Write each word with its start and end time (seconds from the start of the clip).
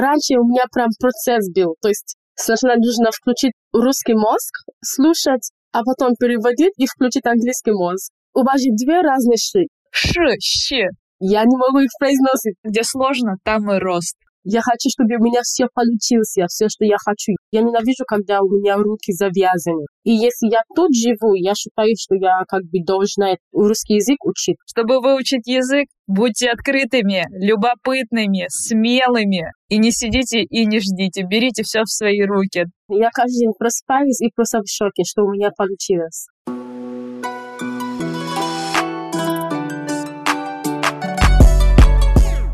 раньше 0.00 0.34
у 0.38 0.44
меня 0.44 0.64
прям 0.72 0.88
процесс 0.98 1.48
был. 1.50 1.76
То 1.80 1.88
есть 1.88 2.16
сначала 2.34 2.76
нужно 2.76 3.10
включить 3.12 3.52
русский 3.72 4.14
мозг, 4.14 4.52
слушать, 4.82 5.50
а 5.72 5.82
потом 5.82 6.14
переводить 6.18 6.74
и 6.76 6.86
включить 6.86 7.26
английский 7.26 7.72
мозг. 7.72 8.12
У 8.34 8.42
вас 8.42 8.60
же 8.60 8.70
две 8.72 9.00
разные 9.00 9.36
ши. 9.38 9.66
Ш, 9.90 10.12
щ. 10.40 10.88
Я 11.20 11.44
не 11.44 11.56
могу 11.56 11.78
их 11.78 11.90
произносить. 11.98 12.56
Где 12.64 12.82
сложно, 12.82 13.36
там 13.44 13.70
и 13.70 13.78
рост. 13.78 14.16
Я 14.46 14.60
хочу, 14.60 14.90
чтобы 14.90 15.16
у 15.16 15.24
меня 15.24 15.40
все 15.42 15.68
получилось, 15.72 16.36
все, 16.48 16.68
что 16.68 16.84
я 16.84 16.96
хочу. 17.02 17.32
Я 17.50 17.62
ненавижу, 17.62 18.04
когда 18.06 18.42
у 18.42 18.48
меня 18.48 18.76
руки 18.76 19.10
завязаны. 19.10 19.86
И 20.04 20.10
если 20.10 20.52
я 20.52 20.60
тут 20.76 20.94
живу, 20.94 21.32
я 21.32 21.54
считаю, 21.54 21.94
что 21.98 22.14
я 22.14 22.44
как 22.46 22.60
бы 22.64 22.84
должна 22.84 23.36
русский 23.52 23.94
язык 23.94 24.22
учить. 24.22 24.56
Чтобы 24.68 25.00
выучить 25.00 25.46
язык, 25.46 25.86
будьте 26.06 26.50
открытыми, 26.50 27.24
любопытными, 27.30 28.44
смелыми. 28.50 29.50
И 29.70 29.78
не 29.78 29.90
сидите 29.90 30.42
и 30.42 30.66
не 30.66 30.78
ждите. 30.78 31.24
Берите 31.24 31.62
все 31.62 31.80
в 31.84 31.88
свои 31.88 32.20
руки. 32.20 32.66
Я 32.90 33.08
каждый 33.14 33.46
день 33.46 33.52
просыпаюсь 33.58 34.20
и 34.20 34.28
просто 34.36 34.60
в 34.60 34.68
шоке, 34.68 35.04
что 35.04 35.22
у 35.22 35.32
меня 35.32 35.52
получилось. 35.56 36.26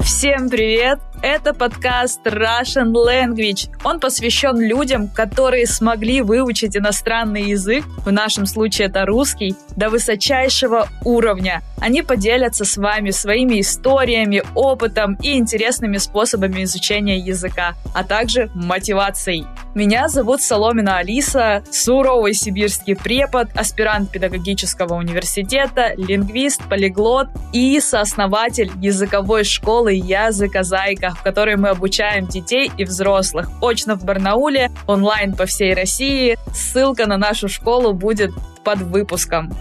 Всем 0.05 0.49
привет! 0.49 1.10
Это 1.23 1.53
подкаст 1.53 2.27
Russian 2.27 2.93
Language. 2.95 3.69
Он 3.85 4.01
посвящен 4.01 4.59
людям, 4.59 5.09
которые 5.09 5.67
смогли 5.67 6.23
выучить 6.23 6.79
иностранный 6.79 7.43
язык, 7.43 7.85
в 8.07 8.11
нашем 8.11 8.47
случае 8.47 8.89
это 8.89 9.05
русский, 9.05 9.55
до 9.77 9.91
высочайшего 9.91 10.89
уровня. 11.05 11.63
Они 11.79 12.03
поделятся 12.03 12.65
с 12.65 12.77
вами 12.79 13.11
своими 13.11 13.61
историями, 13.61 14.43
опытом 14.55 15.19
и 15.23 15.37
интересными 15.37 15.99
способами 15.99 16.63
изучения 16.65 17.19
языка, 17.19 17.75
а 17.95 18.03
также 18.03 18.51
мотивацией. 18.55 19.47
Меня 19.75 20.09
зовут 20.09 20.43
Соломина 20.43 20.99
Алиса, 20.99 21.63
суровый 21.71 22.35
сибирский 22.35 22.97
препод, 22.97 23.49
аспирант 23.55 24.11
педагогического 24.11 24.95
университета, 24.95 25.93
лингвист, 25.97 26.63
полиглот 26.69 27.29
и 27.53 27.79
сооснователь 27.81 28.73
языковой 28.81 29.45
школы 29.45 29.93
«Языка 29.93 30.63
Зайка», 31.11 31.21
в 31.21 31.23
которой 31.23 31.57
мы 31.57 31.69
обучаем 31.69 32.27
детей 32.27 32.71
и 32.77 32.85
взрослых 32.85 33.49
очно 33.63 33.95
в 33.95 34.05
Барнауле, 34.05 34.71
онлайн 34.87 35.35
по 35.35 35.47
всей 35.47 35.75
России. 35.75 36.37
Ссылка 36.53 37.07
на 37.07 37.17
нашу 37.17 37.49
школу 37.49 37.93
будет 37.93 38.33
под 38.65 38.81
выпуском. 38.81 39.53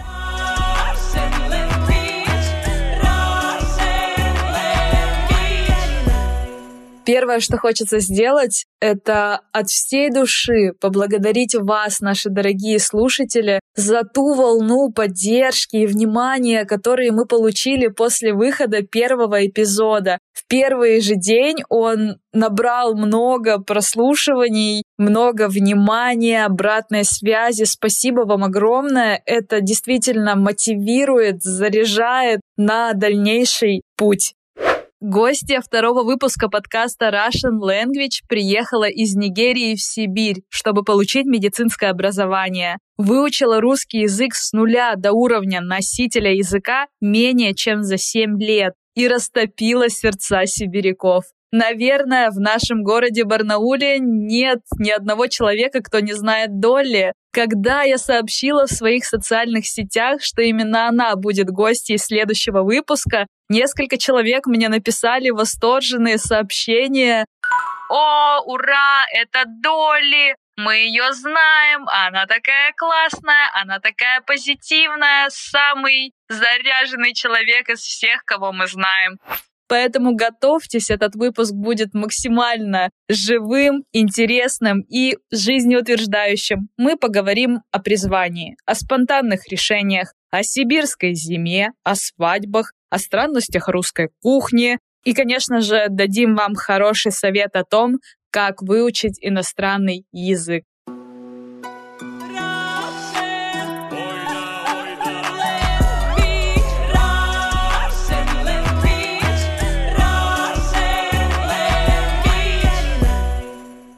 Первое, 7.11 7.39
что 7.39 7.57
хочется 7.57 8.02
сделать, 8.02 8.67
это 8.79 9.41
от 9.52 9.67
всей 9.67 10.11
души 10.11 10.73
поблагодарить 10.79 11.55
вас, 11.55 12.02
наши 12.02 12.29
дорогие 12.29 12.77
слушатели, 12.77 13.61
за 13.75 14.03
ту 14.03 14.35
волну 14.35 14.91
поддержки 14.91 15.77
и 15.77 15.87
внимания, 15.87 16.65
которые 16.65 17.11
мы 17.11 17.25
получили 17.25 17.87
после 17.87 18.31
выхода 18.31 18.83
первого 18.83 19.47
эпизода. 19.47 20.19
В 20.33 20.47
первый 20.47 21.02
же 21.02 21.15
день 21.15 21.63
он 21.67 22.17
набрал 22.31 22.95
много 22.95 23.57
прослушиваний, 23.57 24.83
много 24.99 25.47
внимания, 25.47 26.45
обратной 26.45 27.05
связи. 27.05 27.63
Спасибо 27.63 28.21
вам 28.21 28.43
огромное. 28.43 29.19
Это 29.25 29.61
действительно 29.61 30.35
мотивирует, 30.35 31.41
заряжает 31.41 32.41
на 32.55 32.93
дальнейший 32.93 33.81
путь. 33.97 34.35
Гостья 35.02 35.61
второго 35.61 36.03
выпуска 36.03 36.50
подкаста 36.50 37.08
Russian 37.08 37.61
Language 37.61 38.25
приехала 38.28 38.83
из 38.89 39.16
Нигерии 39.16 39.75
в 39.75 39.81
Сибирь, 39.81 40.44
чтобы 40.50 40.83
получить 40.83 41.25
медицинское 41.25 41.88
образование. 41.88 42.80
Выучила 42.97 43.61
русский 43.61 44.00
язык 44.00 44.36
с 44.36 44.52
нуля 44.52 44.95
до 44.97 45.14
уровня 45.14 45.61
носителя 45.61 46.33
языка 46.33 46.88
менее 46.99 47.55
чем 47.55 47.83
за 47.83 47.98
7 47.98 48.42
лет 48.42 48.73
и 48.93 49.08
растопила 49.08 49.88
сердца 49.88 50.45
сибиряков. 50.45 51.23
Наверное, 51.54 52.30
в 52.30 52.39
нашем 52.42 52.83
городе 52.83 53.23
Барнауле 53.23 53.99
нет 53.99 54.59
ни 54.77 54.92
одного 54.92 55.27
человека, 55.27 55.82
кто 55.82 56.02
не 56.02 56.11
знает 56.11 56.59
Долли. 56.59 57.14
Когда 57.32 57.83
я 57.83 57.98
сообщила 57.98 58.67
в 58.67 58.71
своих 58.71 59.05
социальных 59.05 59.65
сетях, 59.65 60.21
что 60.21 60.42
именно 60.42 60.89
она 60.89 61.15
будет 61.15 61.48
гостьей 61.49 61.98
следующего 61.98 62.64
выпуска, 62.64 63.27
несколько 63.49 63.98
человек 63.98 64.45
мне 64.45 64.70
написали 64.70 65.30
восторженные 65.30 66.17
сообщения. 66.17 67.26
«О, 67.89 68.42
ура, 68.45 69.05
это 69.14 69.43
Долли! 69.45 70.36
Мы 70.58 70.76
ее 70.76 71.14
знаем, 71.14 71.88
она 71.88 72.26
такая 72.26 72.73
классная, 72.76 73.49
она 73.54 73.80
такая 73.80 74.20
позитивная, 74.21 75.30
самый 75.30 76.11
заряженный 76.27 77.14
человек 77.14 77.70
из 77.70 77.80
всех, 77.80 78.26
кого 78.26 78.52
мы 78.52 78.67
знаем. 78.67 79.20
Поэтому 79.70 80.15
готовьтесь, 80.15 80.89
этот 80.89 81.15
выпуск 81.15 81.54
будет 81.54 81.93
максимально 81.93 82.89
живым, 83.08 83.86
интересным 83.93 84.82
и 84.82 85.17
жизнеутверждающим. 85.32 86.70
Мы 86.76 86.98
поговорим 86.98 87.61
о 87.71 87.80
призвании, 87.80 88.58
о 88.65 88.76
спонтанных 88.76 89.48
решениях, 89.48 90.14
о 90.32 90.43
сибирской 90.43 91.14
зиме, 91.14 91.71
о 91.83 91.95
свадьбах, 91.95 92.73
о 92.89 93.00
странностях 93.00 93.67
русской 93.67 94.10
кухни. 94.22 94.77
И, 95.04 95.14
конечно 95.14 95.61
же, 95.61 95.88
дадим 95.89 96.36
вам 96.36 96.55
хороший 96.55 97.11
совет 97.11 97.55
о 97.55 97.64
том, 97.64 97.98
как 98.32 98.61
выучить 98.61 99.17
иностранный 99.22 100.05
язык. 100.11 100.64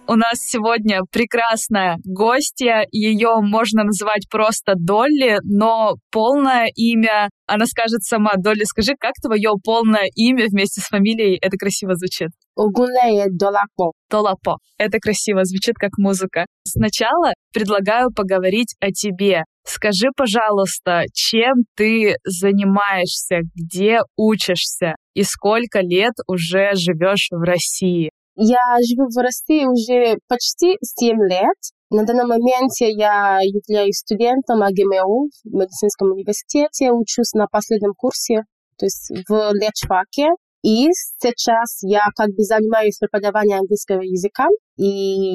У 0.07 0.15
нас 0.15 0.39
сегодня 0.39 1.01
прекрасная 1.11 1.97
гостья. 2.03 2.85
Ее 2.91 3.35
можно 3.41 3.83
называть 3.83 4.27
просто 4.29 4.73
Долли, 4.75 5.37
но 5.43 5.95
полное 6.11 6.67
имя 6.75 7.29
она 7.45 7.65
скажет 7.65 8.03
сама. 8.03 8.33
Долли, 8.35 8.63
скажи, 8.63 8.93
как 8.99 9.13
твое 9.21 9.51
полное 9.63 10.07
имя 10.15 10.47
вместе 10.49 10.81
с 10.81 10.85
фамилией? 10.85 11.37
Это 11.41 11.55
красиво 11.55 11.95
звучит. 11.95 12.29
Огулея 12.55 13.27
Долапо. 13.29 13.91
Долапо. 14.09 14.57
Это 14.77 14.97
красиво 14.99 15.45
звучит 15.45 15.75
как 15.75 15.91
музыка. 15.97 16.45
Сначала 16.65 17.33
предлагаю 17.53 18.11
поговорить 18.11 18.75
о 18.79 18.91
тебе. 18.91 19.43
Скажи, 19.65 20.07
пожалуйста, 20.15 21.03
чем 21.13 21.63
ты 21.75 22.15
занимаешься, 22.25 23.41
где 23.55 23.99
учишься 24.17 24.95
и 25.13 25.23
сколько 25.23 25.79
лет 25.81 26.13
уже 26.27 26.71
живешь 26.73 27.27
в 27.31 27.41
России? 27.43 28.09
Я 28.35 28.77
живу 28.81 29.07
в 29.09 29.17
России 29.21 29.65
уже 29.65 30.17
почти 30.27 30.77
7 30.81 31.17
лет. 31.29 31.57
На 31.89 32.05
данный 32.05 32.25
момент 32.25 32.71
я 32.79 33.39
являюсь 33.41 33.97
студентом 33.97 34.63
АГМУ 34.63 35.29
в 35.43 35.53
медицинском 35.53 36.11
университете, 36.11 36.91
учусь 36.91 37.33
на 37.33 37.47
последнем 37.47 37.93
курсе, 37.95 38.43
то 38.77 38.85
есть 38.85 39.11
в 39.27 39.51
лечфаке. 39.53 40.29
И 40.63 40.87
сейчас 41.19 41.79
я 41.81 42.05
как 42.15 42.29
бы 42.29 42.43
занимаюсь 42.43 42.97
преподаванием 42.99 43.59
английского 43.61 44.01
языка, 44.01 44.47
и 44.77 44.85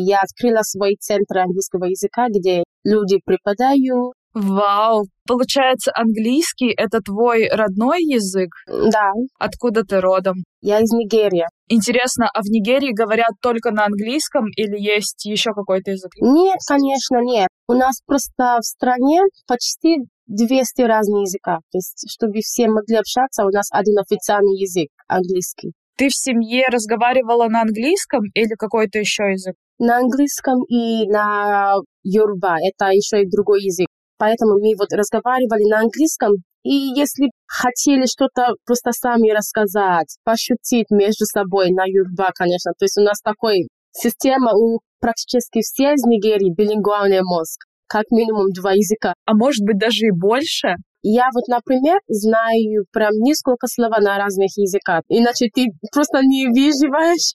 я 0.05 0.21
открыла 0.21 0.63
свой 0.63 0.97
центр 0.99 1.39
английского 1.39 1.85
языка, 1.85 2.29
где 2.29 2.65
люди 2.85 3.21
преподают, 3.25 4.15
Вау! 4.37 5.07
Получается, 5.27 5.93
английский— 5.95 6.71
это 6.77 7.01
твой 7.01 7.49
родной 7.49 8.03
язык? 8.03 8.51
Да. 8.69 9.13
Откуда 9.39 9.83
ты 9.83 9.99
родом? 9.99 10.45
Я 10.61 10.81
из 10.81 10.93
Нигерии. 10.93 11.47
Интересно, 11.69 12.29
а 12.35 12.43
в 12.43 12.45
Нигерии 12.45 12.93
говорят 12.93 13.31
только 13.41 13.71
на 13.71 13.87
английском 13.87 14.45
или 14.55 14.79
есть 14.79 15.25
еще 15.25 15.53
какой-то 15.55 15.93
язык? 15.93 16.11
Нет, 16.21 16.59
конечно, 16.69 17.23
нет. 17.23 17.49
У 17.67 17.73
нас 17.73 18.03
просто 18.05 18.59
в 18.61 18.67
стране 18.67 19.23
почти 19.49 20.01
200 20.27 20.83
разных 20.83 21.23
языка. 21.23 21.61
То 21.73 21.79
есть, 21.79 22.05
чтобы 22.13 22.41
все 22.41 22.69
могли 22.69 22.97
общаться, 22.97 23.47
у 23.47 23.51
нас 23.51 23.69
один 23.71 23.99
официальный 23.99 24.61
язык— 24.61 24.91
английский. 25.09 25.73
Ты 25.97 26.11
в 26.11 26.15
семье 26.15 26.67
разговаривала 26.71 27.49
на 27.49 27.63
английском 27.63 28.21
или 28.35 28.55
какой-то 28.59 28.99
еще 28.99 29.31
язык? 29.31 29.55
На 29.79 29.97
английском 29.97 30.63
и 30.69 31.09
на 31.09 31.77
юрба. 32.03 32.57
Это 32.63 32.91
еще 32.91 33.23
и 33.23 33.31
другой 33.31 33.63
язык. 33.63 33.86
Поэтому 34.19 34.59
мы 34.59 34.75
вот 34.79 34.93
разговаривали 34.93 35.69
на 35.71 35.81
английском, 35.81 36.33
и 36.63 36.75
если 36.97 37.31
хотели 37.47 38.07
что-то 38.07 38.55
просто 38.65 38.91
сами 38.93 39.31
рассказать, 39.31 40.17
пошутить 40.25 40.91
между 40.91 41.25
собой 41.27 41.71
на 41.71 41.85
юрба, 41.87 42.31
конечно. 42.35 42.73
То 42.79 42.85
есть 42.85 42.99
у 42.99 43.03
нас 43.03 43.21
такой 43.21 43.69
система 43.93 44.53
у 44.53 44.81
практически 45.01 45.61
всех 45.61 45.95
из 45.95 46.05
Нигерии 46.05 46.55
билингвальный 46.57 47.23
мозг. 47.23 47.61
Как 47.89 48.05
минимум 48.11 48.51
два 48.53 48.73
языка. 48.73 49.15
А 49.27 49.35
может 49.35 49.65
быть 49.65 49.79
даже 49.79 50.07
и 50.07 50.11
больше? 50.11 50.75
Я 51.03 51.29
вот, 51.33 51.47
например, 51.47 52.01
знаю 52.09 52.85
прям 52.93 53.13
несколько 53.21 53.69
слов 53.69 53.93
на 54.01 54.19
разных 54.19 54.51
языках, 54.57 55.03
иначе 55.09 55.47
ты 55.55 55.67
просто 55.93 56.19
не 56.23 56.49
выживаешь. 56.49 57.35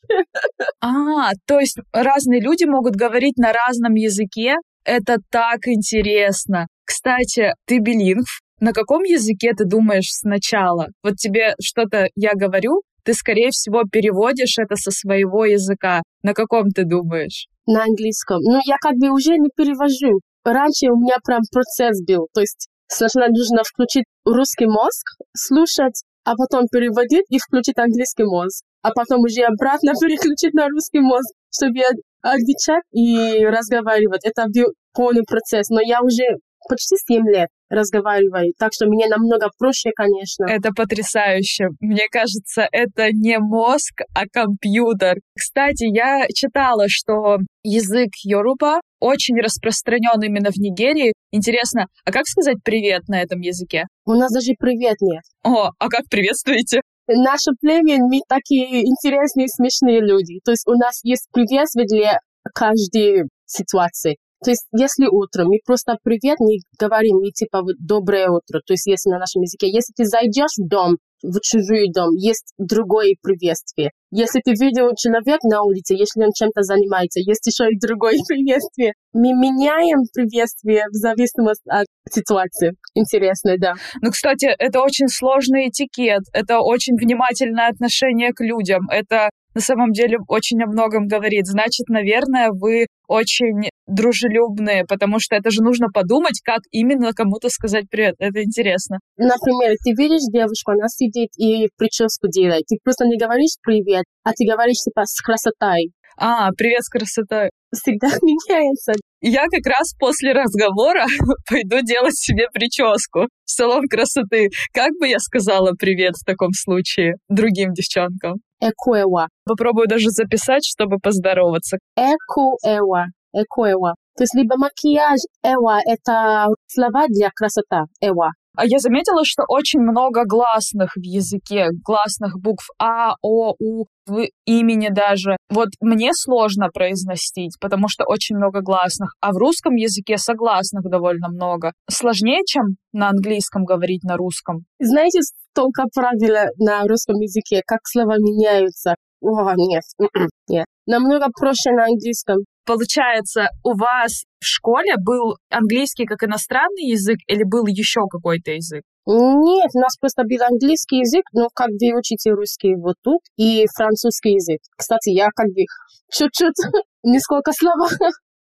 А, 0.81 0.91
А, 1.31 1.31
то 1.47 1.59
есть 1.59 1.77
разные 1.93 2.41
люди 2.41 2.65
могут 2.65 2.95
говорить 2.95 3.37
на 3.37 3.53
разном 3.53 3.93
языке. 3.93 4.55
Это 4.83 5.17
так 5.29 5.67
интересно. 5.67 6.67
Кстати, 6.85 7.53
ты 7.65 7.79
билингв. 7.79 8.41
На 8.59 8.73
каком 8.73 9.03
языке 9.03 9.53
ты 9.57 9.65
думаешь 9.65 10.09
сначала? 10.11 10.87
Вот 11.03 11.15
тебе 11.15 11.55
что-то 11.61 12.09
я 12.15 12.33
говорю, 12.35 12.81
ты, 13.03 13.13
скорее 13.13 13.49
всего, 13.49 13.83
переводишь 13.91 14.57
это 14.59 14.75
со 14.75 14.91
своего 14.91 15.45
языка. 15.45 16.01
На 16.21 16.33
каком 16.33 16.69
ты 16.69 16.85
думаешь? 16.85 17.47
На 17.65 17.83
английском. 17.83 18.39
Ну, 18.41 18.59
я 18.65 18.77
как 18.79 18.93
бы 18.97 19.09
уже 19.09 19.37
не 19.37 19.49
перевожу. 19.55 20.19
Раньше 20.43 20.91
у 20.91 20.97
меня 20.99 21.15
прям 21.23 21.41
процесс 21.51 22.03
был. 22.05 22.27
То 22.33 22.41
есть 22.41 22.67
сначала 22.87 23.27
нужно 23.29 23.63
включить 23.63 24.05
русский 24.25 24.67
мозг, 24.67 25.05
слушать, 25.35 26.03
а 26.23 26.35
потом 26.35 26.67
переводить 26.71 27.25
и 27.29 27.39
включить 27.39 27.77
английский 27.77 28.25
мозг. 28.25 28.63
А 28.83 28.91
потом 28.91 29.21
уже 29.21 29.41
обратно 29.41 29.93
переключить 30.01 30.53
на 30.53 30.67
русский 30.67 30.99
мозг, 30.99 31.33
чтобы 31.53 31.79
отвечать 32.21 32.83
и 32.91 33.45
разговаривать. 33.45 34.25
Это 34.25 34.45
был 34.47 34.73
полный 34.93 35.23
процесс. 35.23 35.69
Но 35.69 35.81
я 35.81 36.01
уже 36.01 36.23
почти 36.67 36.95
7 36.95 37.27
лет 37.27 37.49
разговариваю, 37.69 38.53
так 38.59 38.71
что 38.73 38.85
мне 38.85 39.07
намного 39.07 39.49
проще, 39.57 39.91
конечно. 39.95 40.45
Это 40.45 40.71
потрясающе. 40.75 41.69
Мне 41.79 42.07
кажется, 42.11 42.67
это 42.71 43.11
не 43.11 43.39
мозг, 43.39 44.01
а 44.13 44.23
компьютер. 44.31 45.17
Кстати, 45.37 45.85
я 45.85 46.27
читала, 46.33 46.85
что 46.87 47.37
язык 47.63 48.09
Йоруба 48.23 48.81
очень 48.99 49.39
распространен 49.39 50.21
именно 50.21 50.51
в 50.51 50.57
Нигерии. 50.57 51.13
Интересно, 51.31 51.85
а 52.05 52.11
как 52.11 52.25
сказать 52.27 52.57
привет 52.63 53.07
на 53.07 53.21
этом 53.21 53.39
языке? 53.39 53.85
У 54.05 54.13
нас 54.13 54.31
даже 54.33 54.51
привет 54.59 54.97
нет. 54.99 55.23
О, 55.43 55.69
а 55.79 55.89
как 55.89 56.03
приветствуете? 56.09 56.81
Наше 57.15 57.51
племя, 57.59 57.97
мы 57.99 58.21
такие 58.27 58.87
интересные, 58.87 59.47
смешные 59.47 59.99
люди. 60.01 60.39
То 60.43 60.51
есть 60.51 60.67
у 60.67 60.73
нас 60.73 61.01
есть 61.03 61.27
приветствие 61.31 61.85
для 61.85 62.19
каждой 62.53 63.29
ситуации. 63.45 64.17
То 64.43 64.49
есть, 64.49 64.65
если 64.71 65.05
утром 65.05 65.47
мы 65.47 65.59
просто 65.65 65.97
привет 66.03 66.39
не 66.39 66.61
говорим, 66.79 67.17
мы 67.17 67.31
типа 67.31 67.61
вот 67.61 67.75
доброе 67.79 68.29
утро, 68.29 68.59
то 68.65 68.73
есть, 68.73 68.87
если 68.87 69.09
на 69.09 69.19
нашем 69.19 69.41
языке, 69.43 69.67
если 69.67 69.93
ты 69.95 70.05
зайдешь 70.05 70.57
в 70.57 70.67
дом, 70.67 70.97
в 71.23 71.39
чужой 71.41 71.91
дом, 71.93 72.15
есть 72.15 72.53
другое 72.57 73.15
приветствие. 73.21 73.91
Если 74.11 74.41
ты 74.43 74.51
видел 74.51 74.89
человека 74.97 75.47
на 75.47 75.61
улице, 75.61 75.93
если 75.93 76.23
он 76.23 76.31
чем-то 76.33 76.63
занимается, 76.63 77.19
есть 77.19 77.45
еще 77.45 77.69
и 77.69 77.79
другое 77.79 78.17
приветствие. 78.27 78.93
Мы 79.13 79.33
меняем 79.33 80.05
приветствие 80.13 80.83
в 80.89 80.95
зависимости 80.95 81.69
от 81.69 81.85
ситуации. 82.09 82.73
Интересно, 82.95 83.55
да. 83.59 83.73
Ну, 84.01 84.09
кстати, 84.09 84.49
это 84.57 84.81
очень 84.81 85.07
сложный 85.07 85.69
этикет, 85.69 86.23
это 86.33 86.59
очень 86.59 86.95
внимательное 86.95 87.69
отношение 87.69 88.33
к 88.33 88.43
людям, 88.43 88.89
это 88.89 89.29
на 89.53 89.61
самом 89.61 89.91
деле 89.91 90.17
очень 90.27 90.61
о 90.63 90.67
многом 90.67 91.07
говорит. 91.07 91.45
Значит, 91.45 91.87
наверное, 91.89 92.49
вы 92.51 92.87
очень 93.07 93.69
дружелюбные, 93.87 94.85
потому 94.87 95.19
что 95.19 95.35
это 95.35 95.51
же 95.51 95.61
нужно 95.61 95.87
подумать, 95.93 96.39
как 96.43 96.61
именно 96.71 97.11
кому-то 97.13 97.49
сказать 97.49 97.85
привет. 97.89 98.15
Это 98.19 98.43
интересно. 98.43 98.99
Например, 99.17 99.75
ты 99.83 99.91
видишь 99.91 100.31
девушку, 100.31 100.71
она 100.71 100.87
сидит 100.87 101.29
и 101.37 101.67
прическу 101.77 102.27
делает. 102.29 102.63
Ты 102.67 102.77
просто 102.83 103.05
не 103.05 103.17
говоришь 103.17 103.57
привет, 103.61 104.05
а 104.23 104.31
ты 104.31 104.45
говоришь 104.49 104.83
типа 104.83 105.03
с 105.05 105.19
красотой. 105.21 105.91
А, 106.17 106.49
привет 106.57 106.83
с 106.83 106.89
красотой. 106.89 107.49
Всегда 107.73 108.07
меняется. 108.21 108.93
Я 109.21 109.43
как 109.43 109.65
раз 109.65 109.93
после 109.97 110.33
разговора 110.33 111.05
пойду 111.49 111.81
делать 111.81 112.15
себе 112.15 112.47
прическу 112.53 113.27
в 113.45 113.51
салон 113.51 113.83
красоты. 113.89 114.49
Как 114.73 114.91
бы 114.99 115.07
я 115.07 115.19
сказала 115.19 115.73
привет 115.77 116.15
в 116.15 116.25
таком 116.25 116.51
случае 116.53 117.15
другим 117.29 117.73
девчонкам? 117.73 118.35
Экуэва. 118.59 119.29
Попробую 119.45 119.87
даже 119.87 120.09
записать, 120.09 120.65
чтобы 120.65 120.97
поздороваться. 120.97 121.77
Экуэва. 121.95 123.05
Экуэва. 123.33 123.95
То 124.17 124.23
есть 124.23 124.35
либо 124.35 124.57
макияж, 124.57 125.19
эва— 125.41 125.79
это 125.85 126.47
слова 126.67 127.07
для 127.07 127.29
красота, 127.33 127.85
эва. 128.01 128.31
А 128.55 128.65
я 128.65 128.79
заметила, 128.79 129.23
что 129.23 129.43
очень 129.47 129.79
много 129.79 130.25
гласных 130.25 130.95
в 130.95 131.01
языке, 131.01 131.67
гласных 131.85 132.37
букв 132.39 132.67
А, 132.79 133.13
О, 133.21 133.53
У, 133.59 133.85
в 134.05 134.27
имени 134.45 134.89
даже. 134.89 135.37
Вот 135.49 135.69
мне 135.79 136.11
сложно 136.13 136.67
произносить, 136.73 137.57
потому 137.61 137.87
что 137.87 138.03
очень 138.05 138.35
много 138.35 138.61
гласных, 138.61 139.15
а 139.21 139.31
в 139.31 139.37
русском 139.37 139.75
языке 139.75 140.17
согласных 140.17 140.83
довольно 140.83 141.29
много. 141.29 141.71
Сложнее, 141.89 142.41
чем 142.45 142.75
на 142.91 143.09
английском 143.09 143.63
говорить 143.63 144.03
на 144.03 144.17
русском. 144.17 144.65
Знаете, 144.79 145.21
столько 145.21 145.83
правил 145.93 146.35
на 146.57 146.81
русском 146.87 147.15
языке, 147.19 147.61
как 147.65 147.79
слова 147.85 148.15
меняются. 148.17 148.95
О, 149.21 149.53
нет, 149.55 149.83
нет. 150.49 150.65
Намного 150.87 151.27
проще 151.39 151.71
на 151.71 151.85
английском. 151.85 152.37
Получается, 152.65 153.49
у 153.63 153.75
вас 153.75 154.23
в 154.39 154.45
школе 154.45 154.95
был 154.97 155.37
английский 155.49 156.05
как 156.05 156.23
иностранный 156.23 156.89
язык 156.89 157.17
или 157.27 157.43
был 157.43 157.65
еще 157.65 158.01
какой-то 158.09 158.51
язык? 158.51 158.83
Нет, 159.07 159.71
у 159.73 159.79
нас 159.79 159.97
просто 159.99 160.23
был 160.23 160.43
английский 160.45 160.99
язык, 160.99 161.23
но 161.33 161.49
как 161.53 161.69
вы 161.69 161.97
учите 161.97 162.31
русский 162.31 162.75
вот 162.75 162.95
тут, 163.03 163.21
и 163.35 163.65
французский 163.75 164.33
язык. 164.33 164.59
Кстати, 164.77 165.09
я 165.09 165.29
как 165.35 165.47
бы 165.47 165.65
чуть-чуть, 166.11 166.53
несколько 167.03 167.51
слов, 167.51 167.91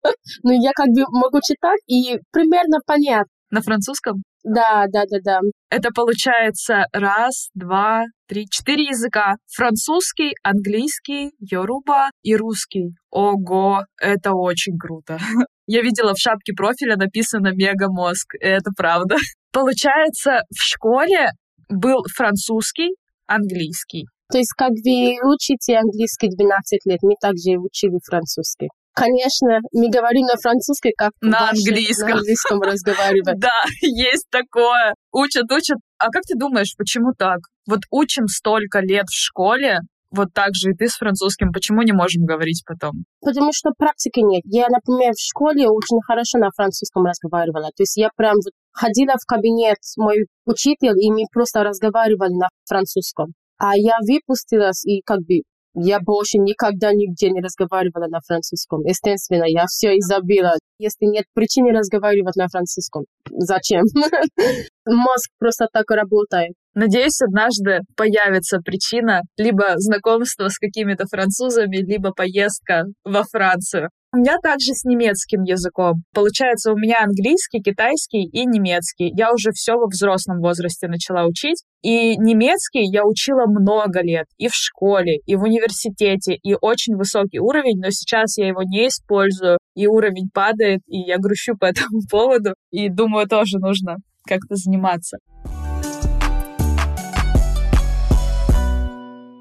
но 0.42 0.52
я 0.52 0.72
как 0.74 0.88
бы 0.88 1.04
могу 1.10 1.38
читать 1.40 1.80
и 1.86 2.18
примерно 2.32 2.78
понять. 2.86 3.26
На 3.50 3.62
французском? 3.62 4.22
Да, 4.44 4.86
да, 4.88 5.04
да, 5.10 5.18
да. 5.22 5.40
Это 5.70 5.90
получается 5.90 6.84
раз, 6.92 7.48
два, 7.54 8.04
три, 8.26 8.46
четыре 8.48 8.84
языка. 8.84 9.34
Французский, 9.54 10.32
английский, 10.42 11.32
йоруба 11.40 12.10
и 12.22 12.36
русский. 12.36 12.94
Ого, 13.10 13.82
это 14.00 14.32
очень 14.32 14.78
круто. 14.78 15.18
Я 15.66 15.82
видела 15.82 16.14
в 16.14 16.18
шапке 16.18 16.52
профиля 16.54 16.96
написано 16.96 17.48
«Мегамозг», 17.52 18.34
это 18.40 18.70
правда. 18.76 19.16
Получается, 19.52 20.42
в 20.50 20.62
школе 20.62 21.30
был 21.68 22.04
французский, 22.14 22.94
английский. 23.26 24.06
То 24.30 24.38
есть, 24.38 24.52
как 24.56 24.70
вы 24.70 25.16
учите 25.24 25.76
английский 25.76 26.28
12 26.28 26.86
лет, 26.86 26.98
мы 27.02 27.14
также 27.20 27.58
учили 27.58 27.98
французский. 28.04 28.68
Конечно, 28.94 29.60
мы 29.72 29.88
говорим 29.90 30.26
на 30.26 30.36
французском, 30.36 30.92
как 30.96 31.12
на 31.20 31.50
английском. 31.50 32.08
На 32.08 32.16
английском 32.16 32.60
разговаривать. 32.60 33.38
Да, 33.38 33.62
есть 33.80 34.26
такое. 34.30 34.94
Учат, 35.12 35.50
учат. 35.52 35.78
А 35.98 36.08
как 36.10 36.22
ты 36.22 36.34
думаешь, 36.36 36.74
почему 36.76 37.12
так? 37.16 37.38
Вот 37.66 37.80
учим 37.90 38.26
столько 38.26 38.80
лет 38.80 39.06
в 39.08 39.16
школе, 39.16 39.78
вот 40.10 40.28
так 40.32 40.54
же 40.54 40.70
и 40.70 40.74
ты 40.74 40.88
с 40.88 40.96
французским, 40.96 41.52
почему 41.52 41.82
не 41.82 41.92
можем 41.92 42.24
говорить 42.24 42.62
потом? 42.66 43.04
Потому 43.20 43.52
что 43.52 43.70
практики 43.76 44.20
нет. 44.20 44.42
Я, 44.44 44.68
например, 44.68 45.12
в 45.12 45.20
школе 45.20 45.68
очень 45.68 46.00
хорошо 46.06 46.38
на 46.38 46.50
французском 46.56 47.04
разговаривала. 47.04 47.68
То 47.76 47.82
есть 47.82 47.96
я 47.96 48.08
прям 48.16 48.36
вот 48.36 48.52
ходила 48.72 49.14
в 49.20 49.26
кабинет 49.26 49.76
мой 49.96 50.26
учитель, 50.46 50.96
и 50.98 51.10
мы 51.12 51.24
просто 51.32 51.62
разговаривали 51.62 52.32
на 52.32 52.48
французском. 52.66 53.34
А 53.58 53.76
я 53.76 53.98
выпустилась, 54.00 54.84
и 54.86 55.02
как 55.04 55.18
бы 55.18 55.42
я 55.80 56.00
больше 56.00 56.38
никогда 56.38 56.92
нигде 56.92 57.30
не 57.30 57.40
разговаривала 57.40 58.06
на 58.08 58.20
французском. 58.26 58.80
Естественно, 58.84 59.44
я 59.46 59.64
все 59.66 59.94
и 59.94 60.00
забила. 60.00 60.52
Если 60.78 61.06
нет 61.06 61.24
причины 61.34 61.70
разговаривать 61.76 62.36
на 62.36 62.48
французском, 62.48 63.04
зачем? 63.30 63.82
Мозг 64.88 65.30
просто 65.38 65.66
так 65.70 65.90
работает. 65.90 66.54
Надеюсь, 66.74 67.20
однажды 67.20 67.80
появится 67.96 68.58
причина 68.64 69.22
либо 69.36 69.74
знакомство 69.76 70.48
с 70.48 70.58
какими-то 70.58 71.04
французами, 71.06 71.76
либо 71.76 72.12
поездка 72.12 72.84
во 73.04 73.24
Францию. 73.24 73.90
У 74.14 74.16
меня 74.16 74.38
также 74.42 74.72
с 74.72 74.84
немецким 74.84 75.42
языком. 75.42 76.04
Получается, 76.14 76.72
у 76.72 76.76
меня 76.78 77.00
английский, 77.02 77.60
китайский 77.60 78.22
и 78.24 78.46
немецкий. 78.46 79.12
Я 79.14 79.34
уже 79.34 79.50
все 79.52 79.74
во 79.74 79.86
взрослом 79.86 80.40
возрасте 80.40 80.88
начала 80.88 81.26
учить. 81.26 81.62
И 81.82 82.16
немецкий 82.16 82.84
я 82.90 83.04
учила 83.04 83.44
много 83.46 84.00
лет. 84.00 84.24
И 84.38 84.48
в 84.48 84.54
школе, 84.54 85.18
и 85.26 85.36
в 85.36 85.42
университете, 85.42 86.34
и 86.34 86.54
очень 86.58 86.96
высокий 86.96 87.38
уровень, 87.38 87.80
но 87.82 87.90
сейчас 87.90 88.38
я 88.38 88.48
его 88.48 88.62
не 88.62 88.88
использую, 88.88 89.58
и 89.74 89.86
уровень 89.86 90.30
падает, 90.32 90.80
и 90.86 91.00
я 91.00 91.18
грущу 91.18 91.56
по 91.58 91.66
этому 91.66 92.00
поводу. 92.10 92.54
И 92.70 92.88
думаю, 92.88 93.28
тоже 93.28 93.58
нужно 93.58 93.96
как-то 94.28 94.54
заниматься. 94.54 95.18